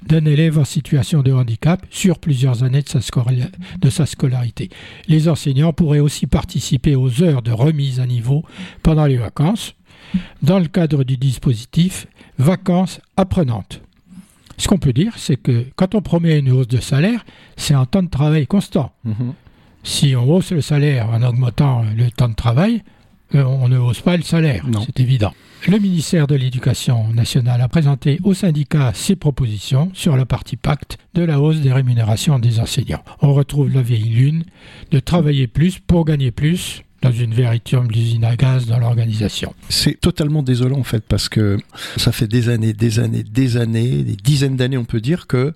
[0.05, 4.69] d'un élève en situation de handicap sur plusieurs années de sa, scolarité.
[5.07, 8.43] Les enseignants pourraient aussi participer aux heures de remise à niveau
[8.83, 9.75] pendant les vacances,
[10.41, 13.81] dans le cadre du dispositif Vacances apprenantes.
[14.57, 17.25] Ce qu'on peut dire, c'est que quand on promet une hausse de salaire,
[17.57, 18.91] c'est un temps de travail constant.
[19.07, 19.33] Mm-hmm.
[19.83, 22.83] Si on hausse le salaire en augmentant le temps de travail,
[23.35, 25.33] euh, on ne hausse pas le salaire, c'est évident.
[25.67, 30.97] Le ministère de l'Éducation nationale a présenté au syndicat ses propositions sur la partie pacte
[31.13, 33.03] de la hausse des rémunérations des enseignants.
[33.21, 34.43] On retrouve la vieille lune
[34.89, 39.53] de travailler plus pour gagner plus dans une véritable usine à gaz dans l'organisation.
[39.69, 41.57] C'est totalement désolant en fait parce que
[41.97, 45.53] ça fait des années, des années, des années, des dizaines d'années on peut dire que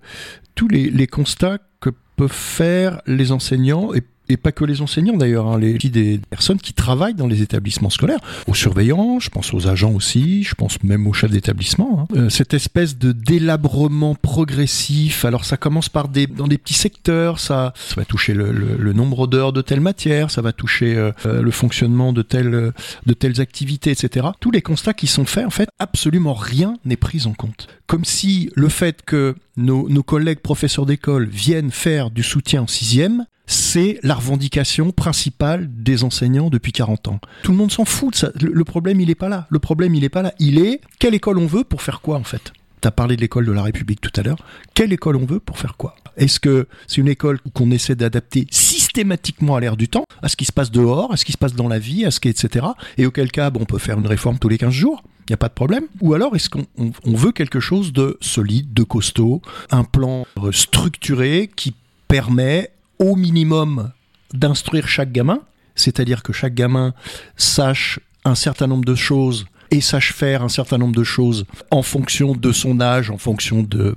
[0.55, 5.17] tous les, les constats que peuvent faire les enseignants et et pas que les enseignants
[5.17, 9.53] d'ailleurs, hein, les des personnes qui travaillent dans les établissements scolaires, aux surveillants, je pense
[9.53, 12.07] aux agents aussi, je pense même aux chefs d'établissement.
[12.11, 12.15] Hein.
[12.15, 17.39] Euh, cette espèce de délabrement progressif, alors ça commence par des dans des petits secteurs,
[17.39, 21.11] ça, ça va toucher le, le, nombre d'heures de telle matière, ça va toucher euh,
[21.25, 22.71] euh, le fonctionnement de telles
[23.05, 24.27] de telles activités, etc.
[24.39, 27.67] Tous les constats qui sont faits, en fait, absolument rien n'est pris en compte.
[27.87, 32.67] Comme si le fait que nos, nos collègues professeurs d'école viennent faire du soutien en
[32.67, 37.19] sixième c'est la revendication principale des enseignants depuis 40 ans.
[37.43, 38.31] Tout le monde s'en fout de ça.
[38.39, 39.47] Le, problème, il n'est pas là.
[39.49, 40.33] Le problème, il n'est pas là.
[40.39, 42.53] Il est quelle école on veut pour faire quoi, en fait?
[42.81, 44.37] Tu as parlé de l'école de la République tout à l'heure.
[44.73, 45.95] Quelle école on veut pour faire quoi?
[46.17, 50.35] Est-ce que c'est une école qu'on essaie d'adapter systématiquement à l'ère du temps, à ce
[50.35, 52.29] qui se passe dehors, à ce qui se passe dans la vie, à ce qui,
[52.29, 52.65] etc.
[52.97, 55.37] Et auquel cas, on peut faire une réforme tous les 15 jours il n'y a
[55.37, 55.85] pas de problème.
[56.01, 56.67] Ou alors est-ce qu'on
[57.05, 61.73] veut quelque chose de solide, de costaud, un plan structuré qui
[62.07, 63.91] permet au minimum
[64.33, 65.41] d'instruire chaque gamin,
[65.75, 66.93] c'est-à-dire que chaque gamin
[67.37, 71.81] sache un certain nombre de choses et sache faire un certain nombre de choses en
[71.81, 73.95] fonction de son âge, en fonction de,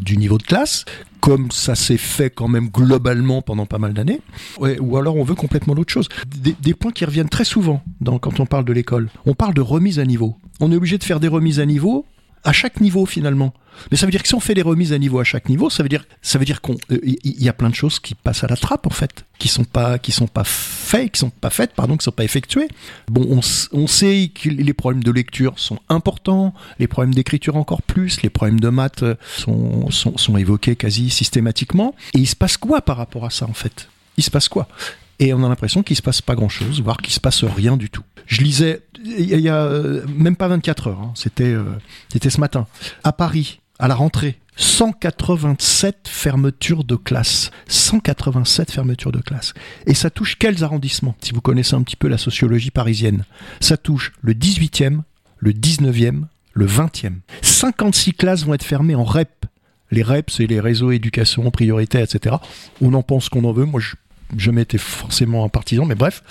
[0.00, 0.84] du niveau de classe,
[1.20, 4.20] comme ça s'est fait quand même globalement pendant pas mal d'années,
[4.58, 6.08] ou alors on veut complètement l'autre chose.
[6.26, 9.08] Des, points qui reviennent très souvent dans, quand on parle de l'école.
[9.24, 10.36] On parle de remise à niveau.
[10.60, 12.06] On est obligé de faire des remises à niveau
[12.46, 13.52] à chaque niveau finalement.
[13.90, 15.68] Mais ça veut dire que si on fait des remises à niveau à chaque niveau,
[15.68, 18.14] ça veut dire, ça veut dire qu'on, il euh, y a plein de choses qui
[18.14, 21.28] passent à la trappe en fait, qui sont pas, qui sont pas faites, qui sont
[21.28, 22.68] pas faites, pardon, qui sont pas effectuées.
[23.08, 23.40] Bon, on,
[23.72, 28.30] on sait que les problèmes de lecture sont importants, les problèmes d'écriture encore plus, les
[28.30, 29.04] problèmes de maths
[29.36, 31.94] sont, sont, sont évoqués quasi systématiquement.
[32.14, 33.88] Et il se passe quoi par rapport à ça en fait?
[34.16, 34.68] Il se passe quoi?
[35.18, 37.76] Et on a l'impression qu'il se passe pas grand chose, voire qu'il se passe rien
[37.76, 38.02] du tout.
[38.26, 41.12] Je lisais il y a euh, même pas 24 heures, hein.
[41.14, 41.64] c'était euh,
[42.12, 42.66] c'était ce matin
[43.04, 44.38] à Paris à la rentrée.
[44.58, 47.50] 187 fermetures de classes.
[47.68, 49.52] 187 fermetures de classes.
[49.86, 53.24] Et ça touche quels arrondissements Si vous connaissez un petit peu la sociologie parisienne?
[53.60, 55.00] Ça touche le 18e,
[55.36, 56.22] le 19e,
[56.54, 57.16] le 20e.
[57.42, 59.44] 56 classes vont être fermées en REP.
[59.90, 62.36] Les REP, c'est les réseaux éducation prioritaire, etc.
[62.80, 63.66] On en pense qu'on en veut.
[63.66, 63.94] Moi, je
[64.36, 66.22] jamais été forcément un partisan, mais bref.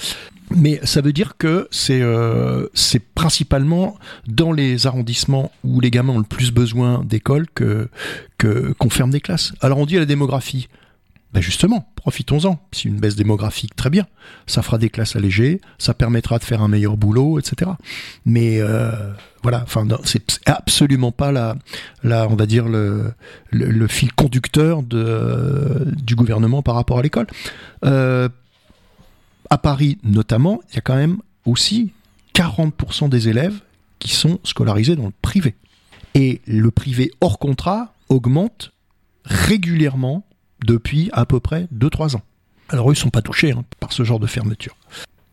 [0.52, 6.14] Mais ça veut dire que c'est euh, c'est principalement dans les arrondissements où les gamins
[6.14, 7.90] ont le plus besoin d'école que
[8.38, 9.54] qu'on ferme des classes.
[9.62, 10.68] Alors on dit à la démographie.
[11.36, 12.58] Ben justement, profitons-en.
[12.72, 14.08] C'est une baisse démographique, très bien.
[14.48, 17.72] Ça fera des classes allégées, ça permettra de faire un meilleur boulot, etc.
[18.26, 19.12] Mais euh,
[19.44, 21.58] voilà, enfin, c'est absolument pas la,
[22.04, 23.14] la, on va dire le,
[23.90, 27.28] fil conducteur du gouvernement par rapport à l'école.
[27.84, 28.30] Euh,
[29.50, 31.92] à Paris, notamment, il y a quand même aussi
[32.34, 33.60] 40% des élèves
[34.00, 35.56] qui sont scolarisés dans le privé.
[36.14, 38.72] Et le privé hors contrat augmente
[39.26, 40.26] régulièrement
[40.66, 42.22] depuis à peu près 2-3 ans.
[42.70, 44.76] Alors eux, ils ne sont pas touchés hein, par ce genre de fermeture.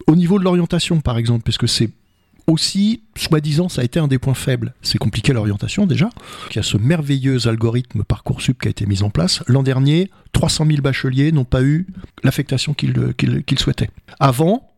[0.06, 1.90] Au niveau de l'orientation, par exemple, puisque c'est
[2.46, 4.74] aussi, soi-disant, ça a été un des points faibles.
[4.82, 6.10] C'est compliqué l'orientation déjà.
[6.50, 9.42] Il y a ce merveilleux algorithme Parcoursup qui a été mis en place.
[9.46, 11.86] L'an dernier, 300 000 bacheliers n'ont pas eu
[12.24, 13.90] l'affectation qu'ils souhaitaient.
[14.18, 14.68] Avant,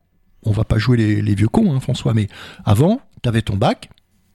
[0.42, 2.28] on va pas jouer les, vieux cons, hein, François, mais
[2.64, 3.88] avant, tu avais ton bac,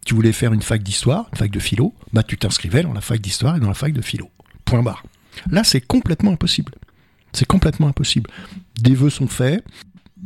[0.05, 3.01] tu voulais faire une fac d'histoire, une fac de philo, bah tu t'inscrivais dans la
[3.01, 4.29] fac d'histoire et dans la fac de philo.
[4.65, 5.03] Point barre.
[5.51, 6.73] Là, c'est complètement impossible.
[7.33, 8.29] C'est complètement impossible.
[8.81, 9.63] Des vœux sont faits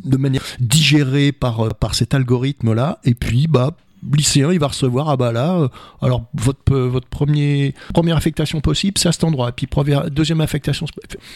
[0.04, 3.76] de manière digérée par, euh, par cet algorithme-là, et puis, bah,
[4.12, 5.68] lycéen, il va recevoir, ah bah là, euh,
[6.02, 9.68] alors votre, euh, votre premier, première affectation possible, c'est à cet endroit, et puis
[10.12, 10.86] deuxième affectation,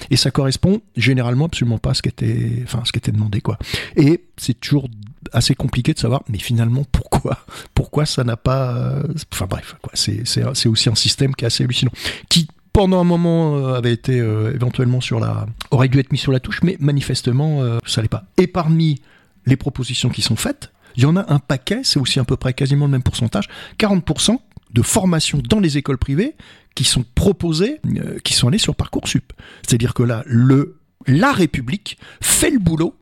[0.09, 3.41] et ça correspond généralement absolument pas à ce qui était, enfin, ce qui était demandé,
[3.41, 3.57] quoi.
[3.95, 4.89] Et c'est toujours
[5.33, 10.23] assez compliqué de savoir, mais finalement, pourquoi, pourquoi ça n'a pas, enfin bref, quoi, c'est,
[10.25, 11.91] c'est aussi un système qui est assez hallucinant,
[12.29, 16.19] qui pendant un moment euh, avait été euh, éventuellement sur la aurait dû être mis
[16.19, 18.25] sur la touche, mais manifestement euh, ça l'est pas.
[18.37, 19.01] Et parmi
[19.47, 22.37] les propositions qui sont faites, il y en a un paquet, c'est aussi à peu
[22.37, 24.37] près quasiment le même pourcentage, 40%
[24.75, 26.35] de formations dans les écoles privées
[26.75, 27.81] qui sont proposées,
[28.23, 29.33] qui sont allées sur Parcoursup.
[29.63, 32.93] C'est-à-dire que là, le, la République fait le boulot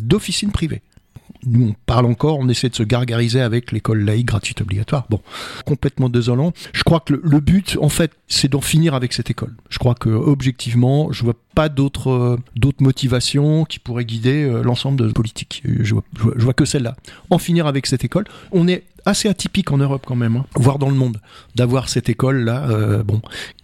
[0.00, 0.82] d'officine privée
[1.46, 5.06] nous on parle encore, on essaie de se gargariser avec l'école laïque gratuite obligatoire.
[5.10, 5.20] Bon,
[5.64, 6.52] complètement désolant.
[6.72, 9.54] Je crois que le, but, en fait, c'est d'en finir avec cette école.
[9.68, 14.98] Je crois que objectivement, je vois pas d'autres euh, motivations qui pourraient guider euh, l'ensemble
[14.98, 15.62] de la politique.
[15.64, 16.96] Je vois, vois, que celle-là.
[17.30, 18.24] En finir avec cette école.
[18.52, 21.20] On est assez atypique en Europe quand même, hein, voire dans le monde,
[21.54, 23.20] d'avoir cette école là, euh, bon,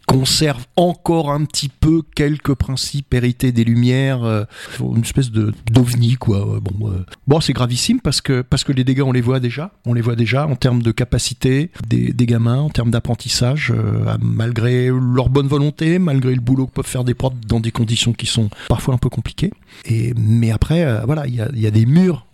[0.07, 4.45] conserve encore un petit peu quelques principes hérités des Lumières, euh,
[4.81, 6.61] une espèce de d'ovni quoi.
[6.61, 9.73] Bon, euh, bon c'est gravissime parce que parce que les dégâts on les voit déjà,
[9.85, 14.89] on les voit déjà en termes de capacité des, gamins, en termes d'apprentissage, euh, malgré
[14.89, 18.27] leur bonne volonté, malgré le boulot que peuvent faire des profs dans des conditions qui
[18.27, 19.53] sont parfois un peu compliquées.
[19.85, 22.27] Et mais après voilà, il y a, y a, des murs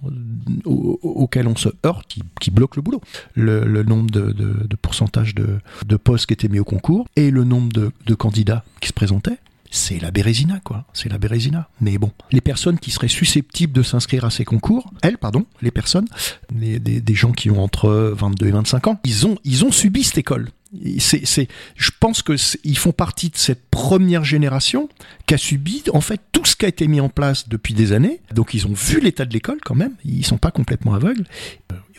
[0.65, 3.01] auxquels on se heurte qui, qui bloquent le boulot.
[3.35, 7.07] Le, le nombre de, de, de pourcentage de, de postes qui étaient mis au concours
[7.17, 9.39] et le nombre de, candidats qui se présentaient,
[9.71, 10.85] c'est la Bérésina, quoi.
[10.93, 11.69] C'est la Bérésina.
[11.81, 15.71] Mais bon, les personnes qui seraient susceptibles de s'inscrire à ces concours, elles, pardon, les
[15.71, 16.07] personnes,
[16.51, 20.19] des, gens qui ont entre 22 et 25 ans, ils ont, ils ont subi cette
[20.19, 20.51] école.
[20.99, 24.89] C'est, c'est, je pense que ils font partie de cette première génération
[25.27, 27.93] qui a subi en fait tout ce qui a été mis en place depuis des
[27.93, 28.21] années.
[28.35, 29.95] Donc ils ont vu l'état de l'école quand même.
[30.05, 31.25] Ils sont pas complètement aveugles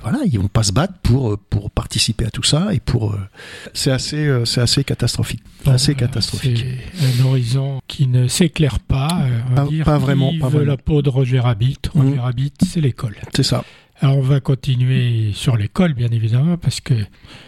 [0.04, 3.14] voilà, ils vont pas se battre pour euh, pour participer à tout ça et pour
[3.14, 3.20] euh,
[3.74, 6.66] c'est assez euh, c'est assez catastrophique, assez catastrophique.
[7.02, 9.26] un horizon qui ne s'éclaire pas.
[9.56, 10.34] pas, pas, vraiment.
[10.40, 11.78] Pas la peau de Roger Rabbit.
[11.94, 12.20] Roger mmh.
[12.20, 13.16] Rabbit, c'est l'école.
[13.34, 13.64] C'est ça.
[14.04, 16.94] Alors on va continuer sur l'école, bien évidemment, parce que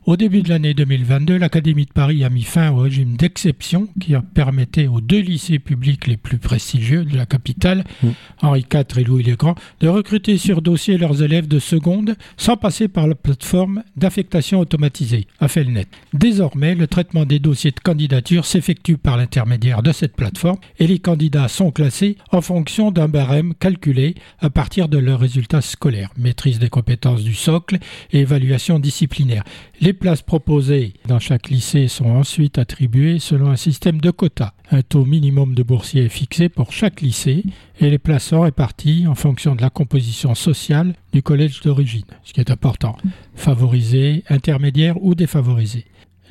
[0.06, 4.16] au début de l'année 2022, l'Académie de Paris a mis fin au régime d'exception qui
[4.34, 8.10] permettait aux deux lycées publics les plus prestigieux de la capitale, mm.
[8.42, 12.56] Henri IV et Louis le Grand, de recruter sur dossier leurs élèves de seconde sans
[12.56, 15.88] passer par la plateforme d'affectation automatisée, AFELNET.
[16.14, 21.00] Désormais, le traitement des dossiers de candidature s'effectue par l'intermédiaire de cette plateforme et les
[21.00, 26.12] candidats sont classés en fonction d'un barème calculé à partir de leurs résultats scolaires
[26.54, 27.78] des compétences du socle
[28.12, 29.44] et évaluation disciplinaire.
[29.82, 34.54] Les places proposées dans chaque lycée sont ensuite attribuées selon un système de quotas.
[34.72, 37.44] Un taux minimum de boursiers est fixé pour chaque lycée
[37.80, 42.34] et les places sont réparties en fonction de la composition sociale du collège d'origine, ce
[42.34, 42.96] qui est important,
[43.36, 45.86] favorisé, intermédiaire ou défavorisé.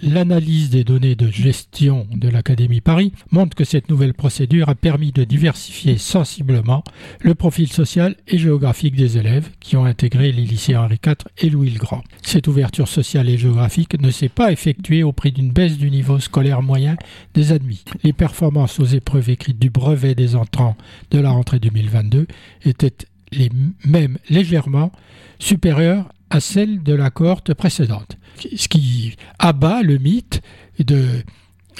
[0.06, 5.12] L'analyse des données de gestion de l'Académie Paris montre que cette nouvelle procédure a permis
[5.12, 6.84] de diversifier sensiblement
[7.22, 11.48] le profil social et géographique des élèves qui ont intégré les lycées Henri IV et
[11.48, 12.04] Louis le Grand.
[12.20, 16.18] Cette ouverture sociale et géographique ne s'est pas effectuée au prix d'une baisse du niveau
[16.18, 16.96] scolaire moyen
[17.32, 17.82] des admis.
[18.02, 20.76] Les performances aux épreuves écrites du brevet des entrants
[21.12, 22.26] de la rentrée 2022
[22.66, 23.50] étaient les
[23.86, 24.92] mêmes légèrement
[25.38, 28.18] supérieures à celles de la cohorte précédente
[28.56, 30.42] ce qui abat le mythe
[30.78, 31.04] de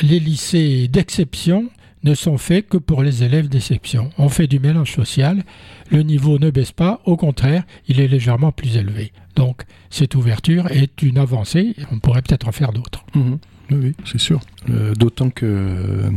[0.02, 1.68] les lycées d'exception
[2.02, 4.10] ne sont faits que pour les élèves d'exception.
[4.18, 5.42] On fait du mélange social,
[5.90, 9.12] le niveau ne baisse pas, au contraire, il est légèrement plus élevé.
[9.36, 13.04] Donc cette ouverture est une avancée, on pourrait peut-être en faire d'autres.
[13.14, 13.38] Mhm.
[13.70, 14.40] Oui, c'est sûr.
[14.70, 16.10] Euh, d'autant que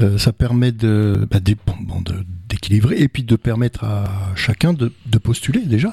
[0.00, 1.40] Euh, ça permet de, bah,
[1.82, 5.92] bon, de- d'équilibrer et puis de permettre à chacun de, de postuler déjà.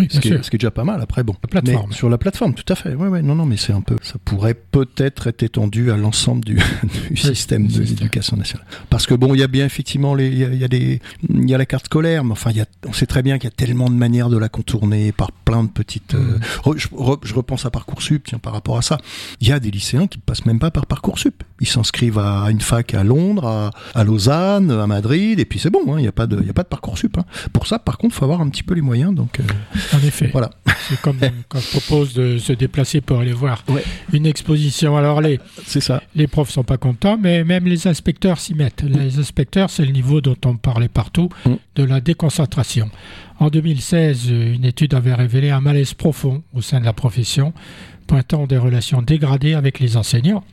[0.00, 0.44] Oui, Ce qui, est, sûr.
[0.44, 1.86] ce qui est déjà pas mal après bon La plateforme.
[1.90, 3.96] Mais sur la plateforme tout à fait ouais ouais non non mais c'est un peu
[4.02, 6.58] ça pourrait peut-être être étendu à l'ensemble du,
[7.10, 10.38] du système de l'éducation nationale parce que bon il y a bien effectivement les il
[10.38, 12.56] y a, il y a des il y a la carte scolaire mais enfin il
[12.56, 15.12] y a on sait très bien qu'il y a tellement de manières de la contourner
[15.12, 16.40] par plein de petites euh, Mm.
[16.64, 18.98] re- je, re- je repense à parcoursup tiens par rapport à ça
[19.40, 22.60] il y a des lycéens qui passent même pas par parcoursup ils s'inscrivent à une
[22.60, 26.08] fac à Londres à, à Lausanne à Madrid et puis c'est bon hein, il y
[26.08, 27.24] a pas de il y a pas de parcoursup hein.
[27.52, 29.42] pour ça par contre faut avoir un petit peu les moyens donc euh,
[29.94, 30.28] En effet.
[30.32, 30.50] voilà
[30.88, 33.82] C'est comme quand je propose de se déplacer pour aller voir Ouais.
[34.12, 34.96] une exposition.
[34.96, 38.82] Alors les, c'est ça les profs sont pas contents, mais même les inspecteurs s'y mettent.
[38.82, 41.54] Les inspecteurs, c'est le niveau dont on parlait partout, Mm.
[41.76, 42.90] de la déconcentration.
[43.38, 47.52] En 2016, une étude avait révélé un malaise profond au sein de la profession,
[48.06, 50.44] pointant des relations dégradées avec les enseignants,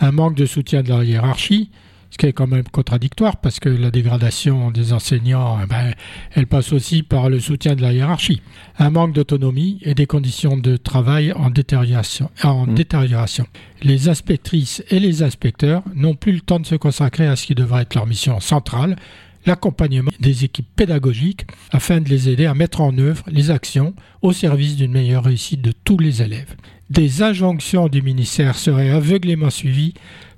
[0.00, 1.70] un manque de soutien de la hiérarchie,
[2.10, 5.92] ce qui est quand même contradictoire parce que la dégradation des enseignants, eh ben,
[6.34, 8.40] elle passe aussi par le soutien de la hiérarchie.
[8.78, 12.30] Un manque d'autonomie et des conditions de travail en détérioration.
[12.42, 12.74] En Mm.
[12.74, 13.46] détérioration.
[13.82, 17.54] Les inspectrices et les inspecteurs n'ont plus le temps de se consacrer à ce qui
[17.54, 18.96] devrait être leur mission centrale,
[19.44, 24.32] l'accompagnement des équipes pédagogiques afin de les aider à mettre en œuvre les actions au
[24.32, 26.54] service d'une meilleure réussite de tous les élèves.
[26.90, 29.94] Des injonctions du ministère seraient aveuglément suivies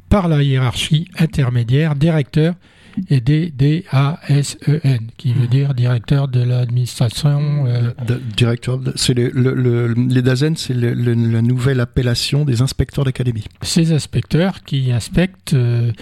[0.09, 2.55] par la hiérarchie intermédiaire des recteurs
[3.11, 4.57] et des DASEN,
[5.19, 7.67] qui veut dire directeur de l'administration.
[7.67, 7.93] euh,
[8.37, 13.45] directeur, c'est le, le- le- les DAZEN, c'est la nouvelle appellation des inspecteurs d'académie.
[13.63, 15.93] ces inspecteurs qui inspectent euh,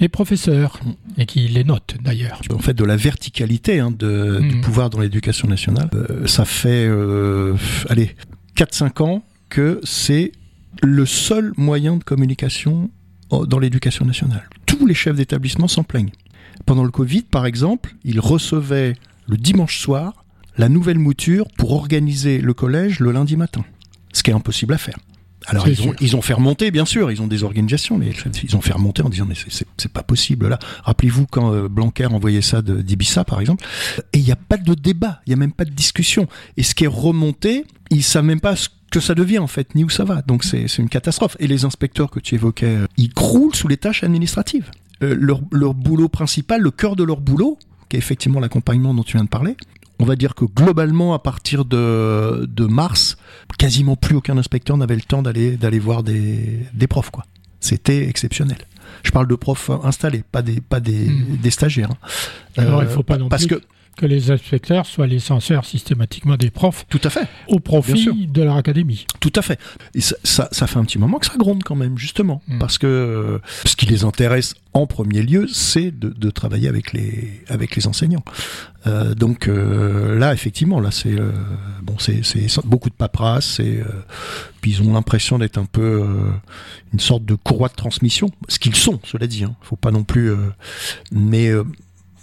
[0.00, 0.78] les professeurs
[1.18, 2.40] et qui les notent d'ailleurs.
[2.52, 4.60] En fait, de la verticalité hein, de, du Mhm.
[4.60, 5.88] pouvoir dans l'éducation nationale.
[5.94, 7.54] Euh, ça fait, euh,
[7.88, 8.14] allez,
[8.56, 10.30] 4-5 ans que c'est
[10.82, 12.90] le seul moyen de communication
[13.42, 14.48] dans l'éducation nationale.
[14.66, 16.12] Tous les chefs d'établissement s'en plaignent.
[16.66, 18.94] Pendant le Covid, par exemple, ils recevaient
[19.26, 20.24] le dimanche soir
[20.56, 23.64] la nouvelle mouture pour organiser le collège le lundi matin.
[24.12, 24.96] Ce qui est impossible à faire.
[25.46, 25.94] Alors ils ont, sûr.
[26.00, 28.72] ils ont fait remonter, bien sûr, ils ont des organisations, les chefs, ils ont fait
[28.72, 30.58] remonter en disant mais c'est- pas possible là.
[30.84, 33.62] Rappelez-vous quand euh, Blanquer envoyait ça d'Ibiza par exemple,
[34.14, 36.28] et il n'y a pas de débat, il n'y a même pas de discussion.
[36.56, 39.74] Et ce qui est remonté, ils savent même pas ce que ça devient en fait,
[39.74, 40.22] ni où ça va.
[40.22, 41.36] Donc c'est une catastrophe.
[41.40, 44.70] Et les inspecteurs que tu évoquais, euh, ils croulent sous les tâches administratives.
[45.02, 49.02] Euh, leur, leur boulot principal, le cœur de leur boulot, qui est effectivement l'accompagnement dont
[49.02, 49.56] tu viens de parler,
[49.98, 53.16] on va dire que globalement, à partir de, de mars,
[53.58, 57.10] quasiment plus aucun inspecteur n'avait le temps d'aller d'aller voir des, des profs.
[57.10, 57.24] quoi.
[57.60, 58.58] C'était exceptionnel.
[59.02, 61.08] Je parle de profs installés, pas des, pas des,
[61.42, 61.90] des stagiaires.
[61.90, 62.08] hein.
[62.56, 63.62] Alors, Euh, il ne faut pas non parce plus que,
[63.96, 68.42] que les inspecteurs soient les censeurs systématiquement des profs tout à fait, au profit de
[68.42, 69.06] leur académie.
[69.20, 69.58] tout à fait.
[69.94, 72.58] Et ça, ça, ça fait un petit moment que ça gronde quand même, justement, Mhm.
[72.58, 76.92] parce que euh, ce qui les intéresse en premier lieu, c'est de, de travailler avec
[76.92, 78.24] les, avec les enseignants.
[78.88, 81.30] Euh, donc euh, là, effectivement, là, c'est euh,
[81.82, 82.20] bon, c'est
[82.64, 83.84] beaucoup de paperasse, euh,
[84.60, 86.30] puis ils ont l'impression d'être un peu euh,
[86.92, 89.44] une sorte de courroie de transmission, ce qu'ils sont, cela dit.
[89.44, 90.36] Hein, faut pas non plus, euh,
[91.12, 91.64] mais euh,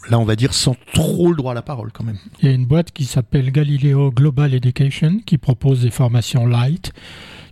[0.10, 2.18] là, on va dire sans trop le droit à la parole quand même.
[2.42, 6.92] Il y a une boîte qui s'appelle Galileo Global Education qui propose des formations light,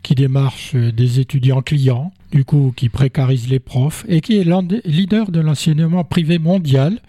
[0.04, 4.46] qui démarche des étudiants clients, du coup qui précarise les profs et qui est
[4.86, 7.00] leader de l'enseignement privé mondial,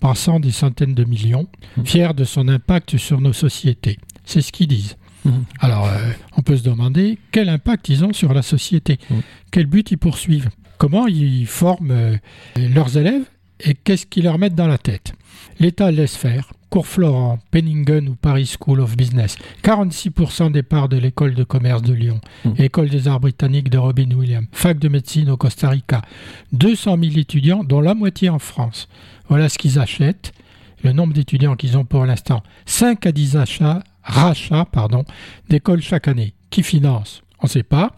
[0.00, 1.86] passant des centaines de millions, Mhm.
[1.86, 3.98] fier de son impact sur nos sociétés.
[4.24, 4.96] C'est ce qu'ils disent.
[5.24, 5.44] Mhm.
[5.60, 9.22] Alors, euh, on peut se demander quel impact ils ont sur la société, Mhm.
[9.52, 10.48] quel but ils poursuivent,
[10.82, 12.16] comment ils forment euh,
[12.56, 13.22] leurs élèves
[13.60, 15.12] et qu'est-ce qu'ils leur mettent dans la tête.
[15.60, 16.52] L'État laisse faire.
[16.70, 19.36] Cours Florent, Penningen ou Paris School of Business.
[19.62, 22.54] 46% des parts de l'école de commerce de Lyon, Mhm.
[22.58, 26.02] école des arts britanniques de Robin Williams, fac de médecine au Costa Rica.
[26.50, 28.88] 200 000 étudiants, dont la moitié en France.
[29.28, 30.32] Voilà ce qu'ils achètent.
[30.82, 32.42] Le nombre d'étudiants qu'ils ont pour l'instant.
[32.66, 35.04] 5 à 10 achats, rachats pardon,
[35.48, 36.34] d'écoles chaque année.
[36.50, 37.94] Qui finance On ne sait pas.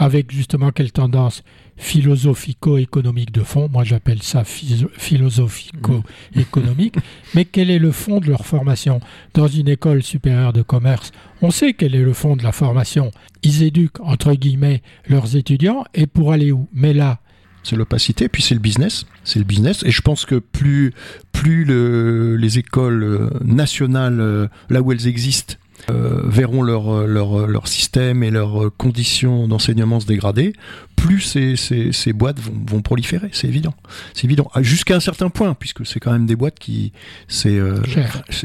[0.00, 1.44] Avec justement quelle tendance
[1.76, 6.96] philosophico-économique de fond, moi j'appelle ça philosophico-économique,
[7.34, 9.00] mais quel est le fond de leur formation?
[9.34, 11.10] Dans une école supérieure de commerce,
[11.42, 13.10] on sait quel est le fond de la formation.
[13.42, 16.68] Ils éduquent, entre guillemets, leurs étudiants, et pour aller où?
[16.72, 17.20] Mais là,
[17.62, 19.82] c'est l'opacité, puis c'est le business, c'est le business.
[19.84, 20.92] Et je pense que plus
[21.32, 25.54] plus le- les écoles euh, nationales, euh, là où elles existent,
[25.90, 30.52] euh, verront leur, euh, leur euh, leur système et leurs conditions d'enseignement se dégrader,
[30.96, 33.28] plus ces, ces, ces boîtes vont, vont proliférer.
[33.32, 33.74] C'est évident,
[34.14, 34.50] c'est évident.
[34.54, 36.92] Ah, Jusqu'à un certain point, puisque c'est quand même des boîtes qui
[37.28, 37.80] c'est euh,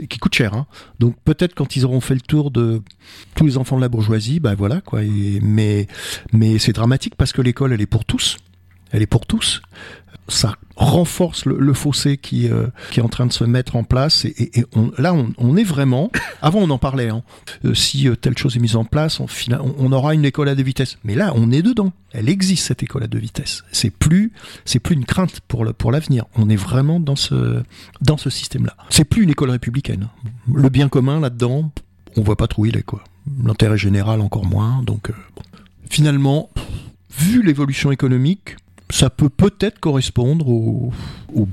[0.09, 0.53] qui coûtent cher.
[0.53, 0.65] Hein.
[0.99, 2.81] Donc peut-être quand ils auront fait le tour de
[3.35, 5.03] tous les enfants de la bourgeoisie, bah voilà quoi.
[5.03, 5.87] Et- mais
[6.33, 8.37] mais c'est dramatique parce que l'école elle est pour tous.
[8.91, 9.61] Elle est pour tous.
[10.29, 14.25] Ça renforce le, fossé qui, euh, qui est en train de se mettre en place.
[14.25, 14.51] Et,
[14.97, 16.09] là, on, est vraiment.
[16.41, 17.09] Avant, on en parlait.
[17.09, 17.23] Hein.
[17.65, 20.63] Euh, si euh, telle chose est mise en place, on, aura une école à deux
[20.63, 20.97] vitesses.
[21.03, 21.91] Mais là, on est dedans.
[22.13, 23.63] Elle existe cette école à deux vitesses.
[23.71, 24.31] C'est plus,
[24.63, 26.25] c'est plus une crainte pour l'avenir.
[26.35, 27.61] On est vraiment dans ce,
[28.29, 28.75] système-là.
[28.89, 30.07] C'est plus une école républicaine.
[30.53, 31.71] Le bien commun là-dedans,
[32.15, 32.85] on voit pas trop où il est.
[33.43, 34.81] L'intérêt général encore moins.
[34.83, 35.11] Donc,
[35.89, 36.49] finalement,
[37.17, 38.55] vu l'évolution économique,
[38.89, 40.91] ça peut peut-être correspondre aux,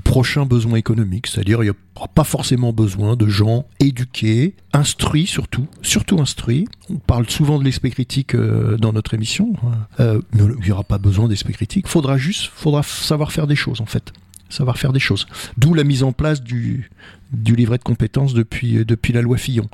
[0.03, 5.67] prochains besoins économiques, c'est-à-dire il n'y a pas forcément besoin de gens éduqués, instruits surtout,
[5.81, 6.67] surtout instruits.
[6.89, 9.53] On parle souvent de l'esprit critique euh, dans notre émission,
[9.99, 11.87] euh, il n'y aura pas besoin d'esprit critique.
[11.87, 14.13] Faudra juste, faudra savoir faire des choses en fait
[14.49, 15.27] savoir faire des choses.
[15.57, 16.89] D'où la mise en place du,
[17.31, 19.69] du livret de compétences depuis, depuis la loi Fillon.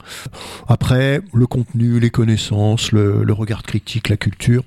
[0.68, 4.64] Après, le contenu, les connaissances, le, regard critique, la culture,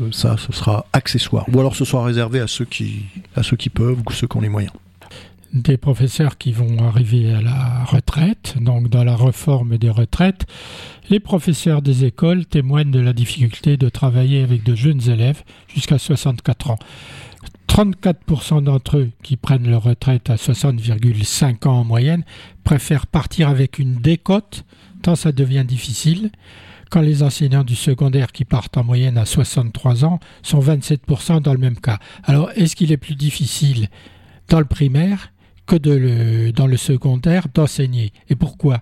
[0.00, 1.46] euh, ça, ce sera accessoire.
[1.52, 4.36] Ou alors ce sera réservé à ceux qui, à ceux qui peuvent ou ceux qui
[4.36, 4.72] ont les moyens
[5.52, 10.44] des professeurs qui vont arriver à la retraite, donc dans la réforme des retraites,
[11.08, 15.98] les professeurs des écoles témoignent de la difficulté de travailler avec de jeunes élèves jusqu'à
[15.98, 16.78] 64 ans.
[17.76, 22.24] 34% d'entre eux qui prennent leur retraite à 60,5 ans en moyenne
[22.64, 24.64] préfèrent partir avec une décote
[25.02, 26.30] tant ça devient difficile,
[26.90, 31.52] quand les enseignants du secondaire qui partent en moyenne à 63 ans sont 27% dans
[31.52, 31.98] le même cas.
[32.24, 33.88] Alors est-ce qu'il est plus difficile
[34.48, 35.32] dans le primaire
[35.66, 35.76] que
[36.50, 38.14] dans le secondaire d'enseigner?
[38.30, 38.80] Et pourquoi?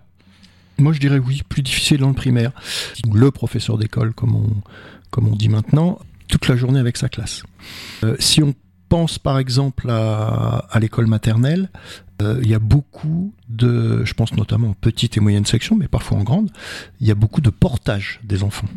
[0.78, 2.52] Moi je dirais oui, plus difficile dans le primaire.
[3.12, 4.50] Le professeur d'école, comme on,
[5.10, 7.42] comme on dit maintenant, toute la journée avec sa classe.
[8.04, 8.54] Euh, si on
[8.88, 11.70] pense par exemple à, l'école maternelle,
[12.22, 15.88] euh, il y a beaucoup de, je pense notamment en petite et moyenne section, mais
[15.88, 16.50] parfois en grande,
[17.00, 18.68] il y a beaucoup de portage des enfants.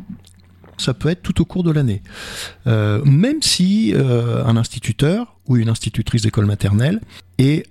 [0.79, 2.03] Ça peut être tout au cours de l'année.
[2.67, 7.01] Euh, même si euh, un instituteur ou une institutrice d'école maternelle
[7.39, 7.67] est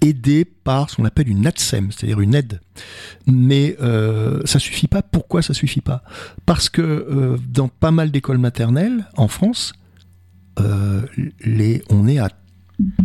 [0.00, 2.60] aidé par ce qu'on appelle une ATSEM, c'est-à-dire une aide.
[3.26, 3.76] Mais
[4.44, 5.02] ça suffit pas.
[5.02, 6.02] Pourquoi ça suffit pas?
[6.46, 9.74] Parce que dans pas mal d'écoles maternelles en France,
[10.60, 11.02] euh,
[11.44, 12.30] les, on est à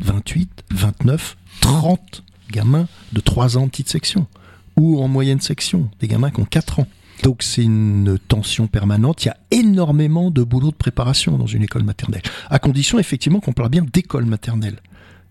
[0.02, 4.28] 28, 29, 30 gamins de 3 ans de petite section,
[4.78, 6.88] ou en moyenne section, des gamins qui ont 4 ans.
[7.24, 9.24] Donc c'est une tension permanente.
[9.24, 13.40] Il y a énormément de boulot de préparation dans une école maternelle, à condition effectivement
[13.40, 14.80] qu'on parle bien d'école maternelle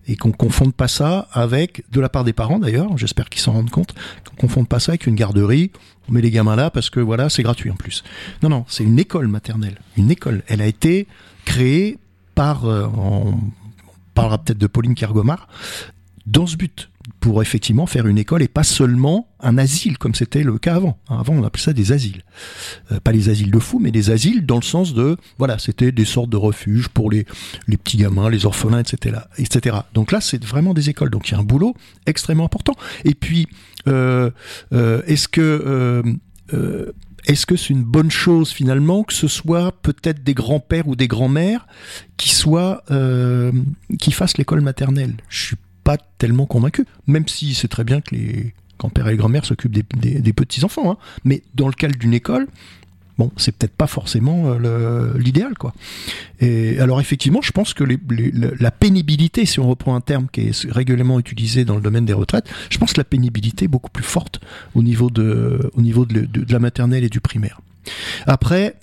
[0.07, 3.53] et qu'on confonde pas ça avec, de la part des parents d'ailleurs, j'espère qu'ils s'en
[3.53, 3.95] rendent compte,
[4.29, 5.71] qu'on confonde pas ça avec une garderie.
[6.07, 8.03] On met les gamins là parce que voilà, c'est gratuit en plus.
[8.43, 10.43] Non, non, c'est une école maternelle, une école.
[10.47, 11.07] Elle a été
[11.45, 11.97] créée
[12.39, 13.35] euh, on
[14.13, 15.47] parlera peut-être de Pauline Kergomar,
[16.25, 20.41] dans ce but, pour effectivement faire une école et pas seulement un asile comme c'était
[20.41, 20.97] le cas avant.
[21.09, 22.23] Hein, avant, on appelait ça des asiles.
[22.91, 25.91] Euh, pas les asiles de fous, mais des asiles dans le sens de, voilà, c'était
[25.91, 27.25] des sortes de refuges pour les,
[27.67, 29.77] les petits gamins, les orphelins, etc., etc.
[29.93, 31.11] Donc là, c'est vraiment des écoles.
[31.11, 31.75] Donc il y a un boulot
[32.07, 32.73] extrêmement important.
[33.03, 33.47] Et puis,
[33.87, 34.31] euh,
[34.71, 36.03] est-ce que
[37.27, 41.07] est-ce que c'est une bonne chose finalement que ce soit peut-être des grands-pères ou des
[41.07, 41.67] grands-mères
[42.17, 43.51] qui soient euh,
[43.99, 45.15] qui fassent l'école maternelle?
[45.29, 49.17] Je suis pas tellement convaincu, même si c'est très bien que les grands-pères et les
[49.17, 50.97] grands-mères s'occupent des, petits enfants, hein.
[51.23, 52.47] mais dans le cadre d'une école,
[53.17, 55.73] bon, c'est peut-être pas forcément euh, l'idéal, quoi.
[56.39, 60.71] Et alors effectivement, je pense que la pénibilité, si on reprend un terme qui est
[60.71, 64.03] régulièrement utilisé dans le domaine des retraites, je pense que la pénibilité est beaucoup plus
[64.03, 64.41] forte
[64.73, 67.61] au niveau de, au niveau de, la maternelle et du primaire.
[68.25, 68.75] Après,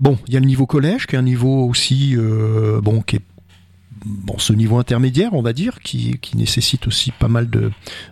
[0.00, 3.16] bon, il y a le niveau collège, qui est un niveau aussi, euh, bon, qui
[3.16, 3.22] est
[4.04, 7.70] bon, ce niveau intermédiaire, on va dire, qui, qui nécessite aussi pas mal de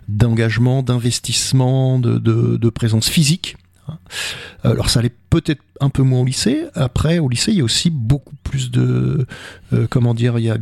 [0.09, 3.57] d'engagement, d'investissement, de, de, présence physique.
[3.89, 3.99] Hein.
[4.64, 6.64] Alors ça allait peut-être un peu moins au lycée.
[6.74, 9.26] Après, au lycée, il y a aussi beaucoup plus de,
[9.72, 10.57] euh, comment dire, y a,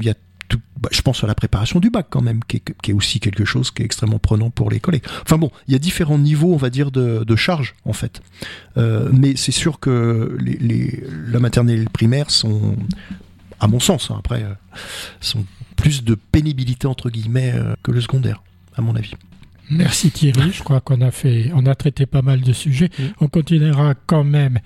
[0.81, 3.71] bah, je pense à la préparation du bac quand même, qui est, aussi quelque chose
[3.71, 5.05] qui est extrêmement prenant pour les collègues.
[5.23, 8.23] Enfin bon, il y a différents niveaux, on va dire, de, charge en fait.
[8.77, 12.77] Euh, mais c'est sûr que la maternelle et le primaire sont,
[13.61, 14.55] à mon sens, hein, après, euh,
[15.21, 15.45] sont
[15.77, 18.43] plus de pénibilité entre guillemets que le secondaire,
[18.77, 19.15] à mon avis.
[19.73, 22.91] Merci Thierry, je crois qu'on a fait, on a traité pas mal de sujets.
[23.21, 24.59] On continuera quand même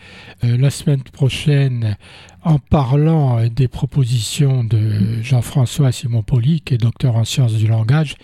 [0.44, 1.98] euh, la semaine prochaine
[2.42, 8.16] en parlant des propositions de Jean-François Simon-Poli, qui est docteur en sciences du langage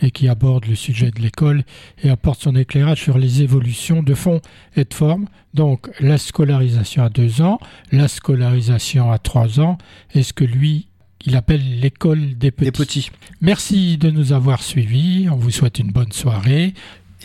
[0.00, 1.64] et qui aborde le sujet de l'école
[2.02, 4.40] et apporte son éclairage sur les évolutions de fond
[4.74, 5.26] et de forme.
[5.52, 7.58] Donc la scolarisation à deux ans,
[7.90, 9.76] la scolarisation à trois ans,
[10.14, 10.88] est-ce que lui
[11.26, 12.64] il appelle l'école des petits.
[12.64, 13.10] des petits.
[13.40, 15.28] Merci de nous avoir suivis.
[15.30, 16.74] On vous souhaite une bonne soirée.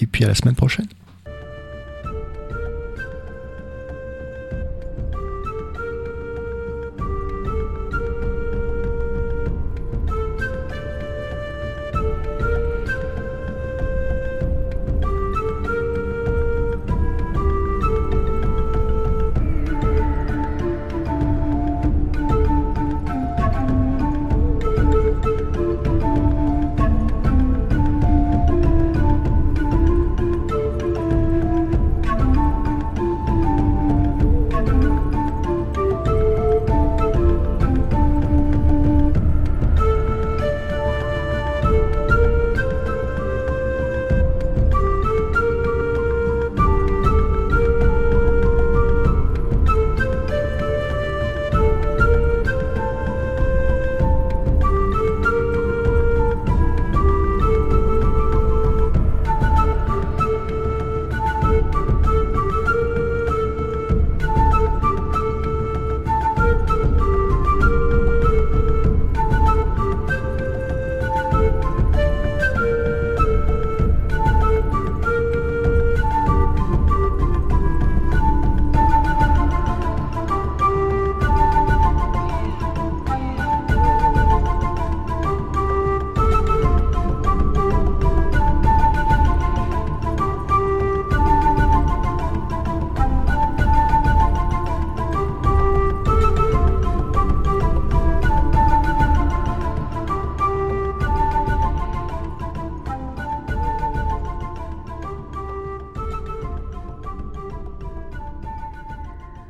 [0.01, 0.87] Et puis à la semaine prochaine.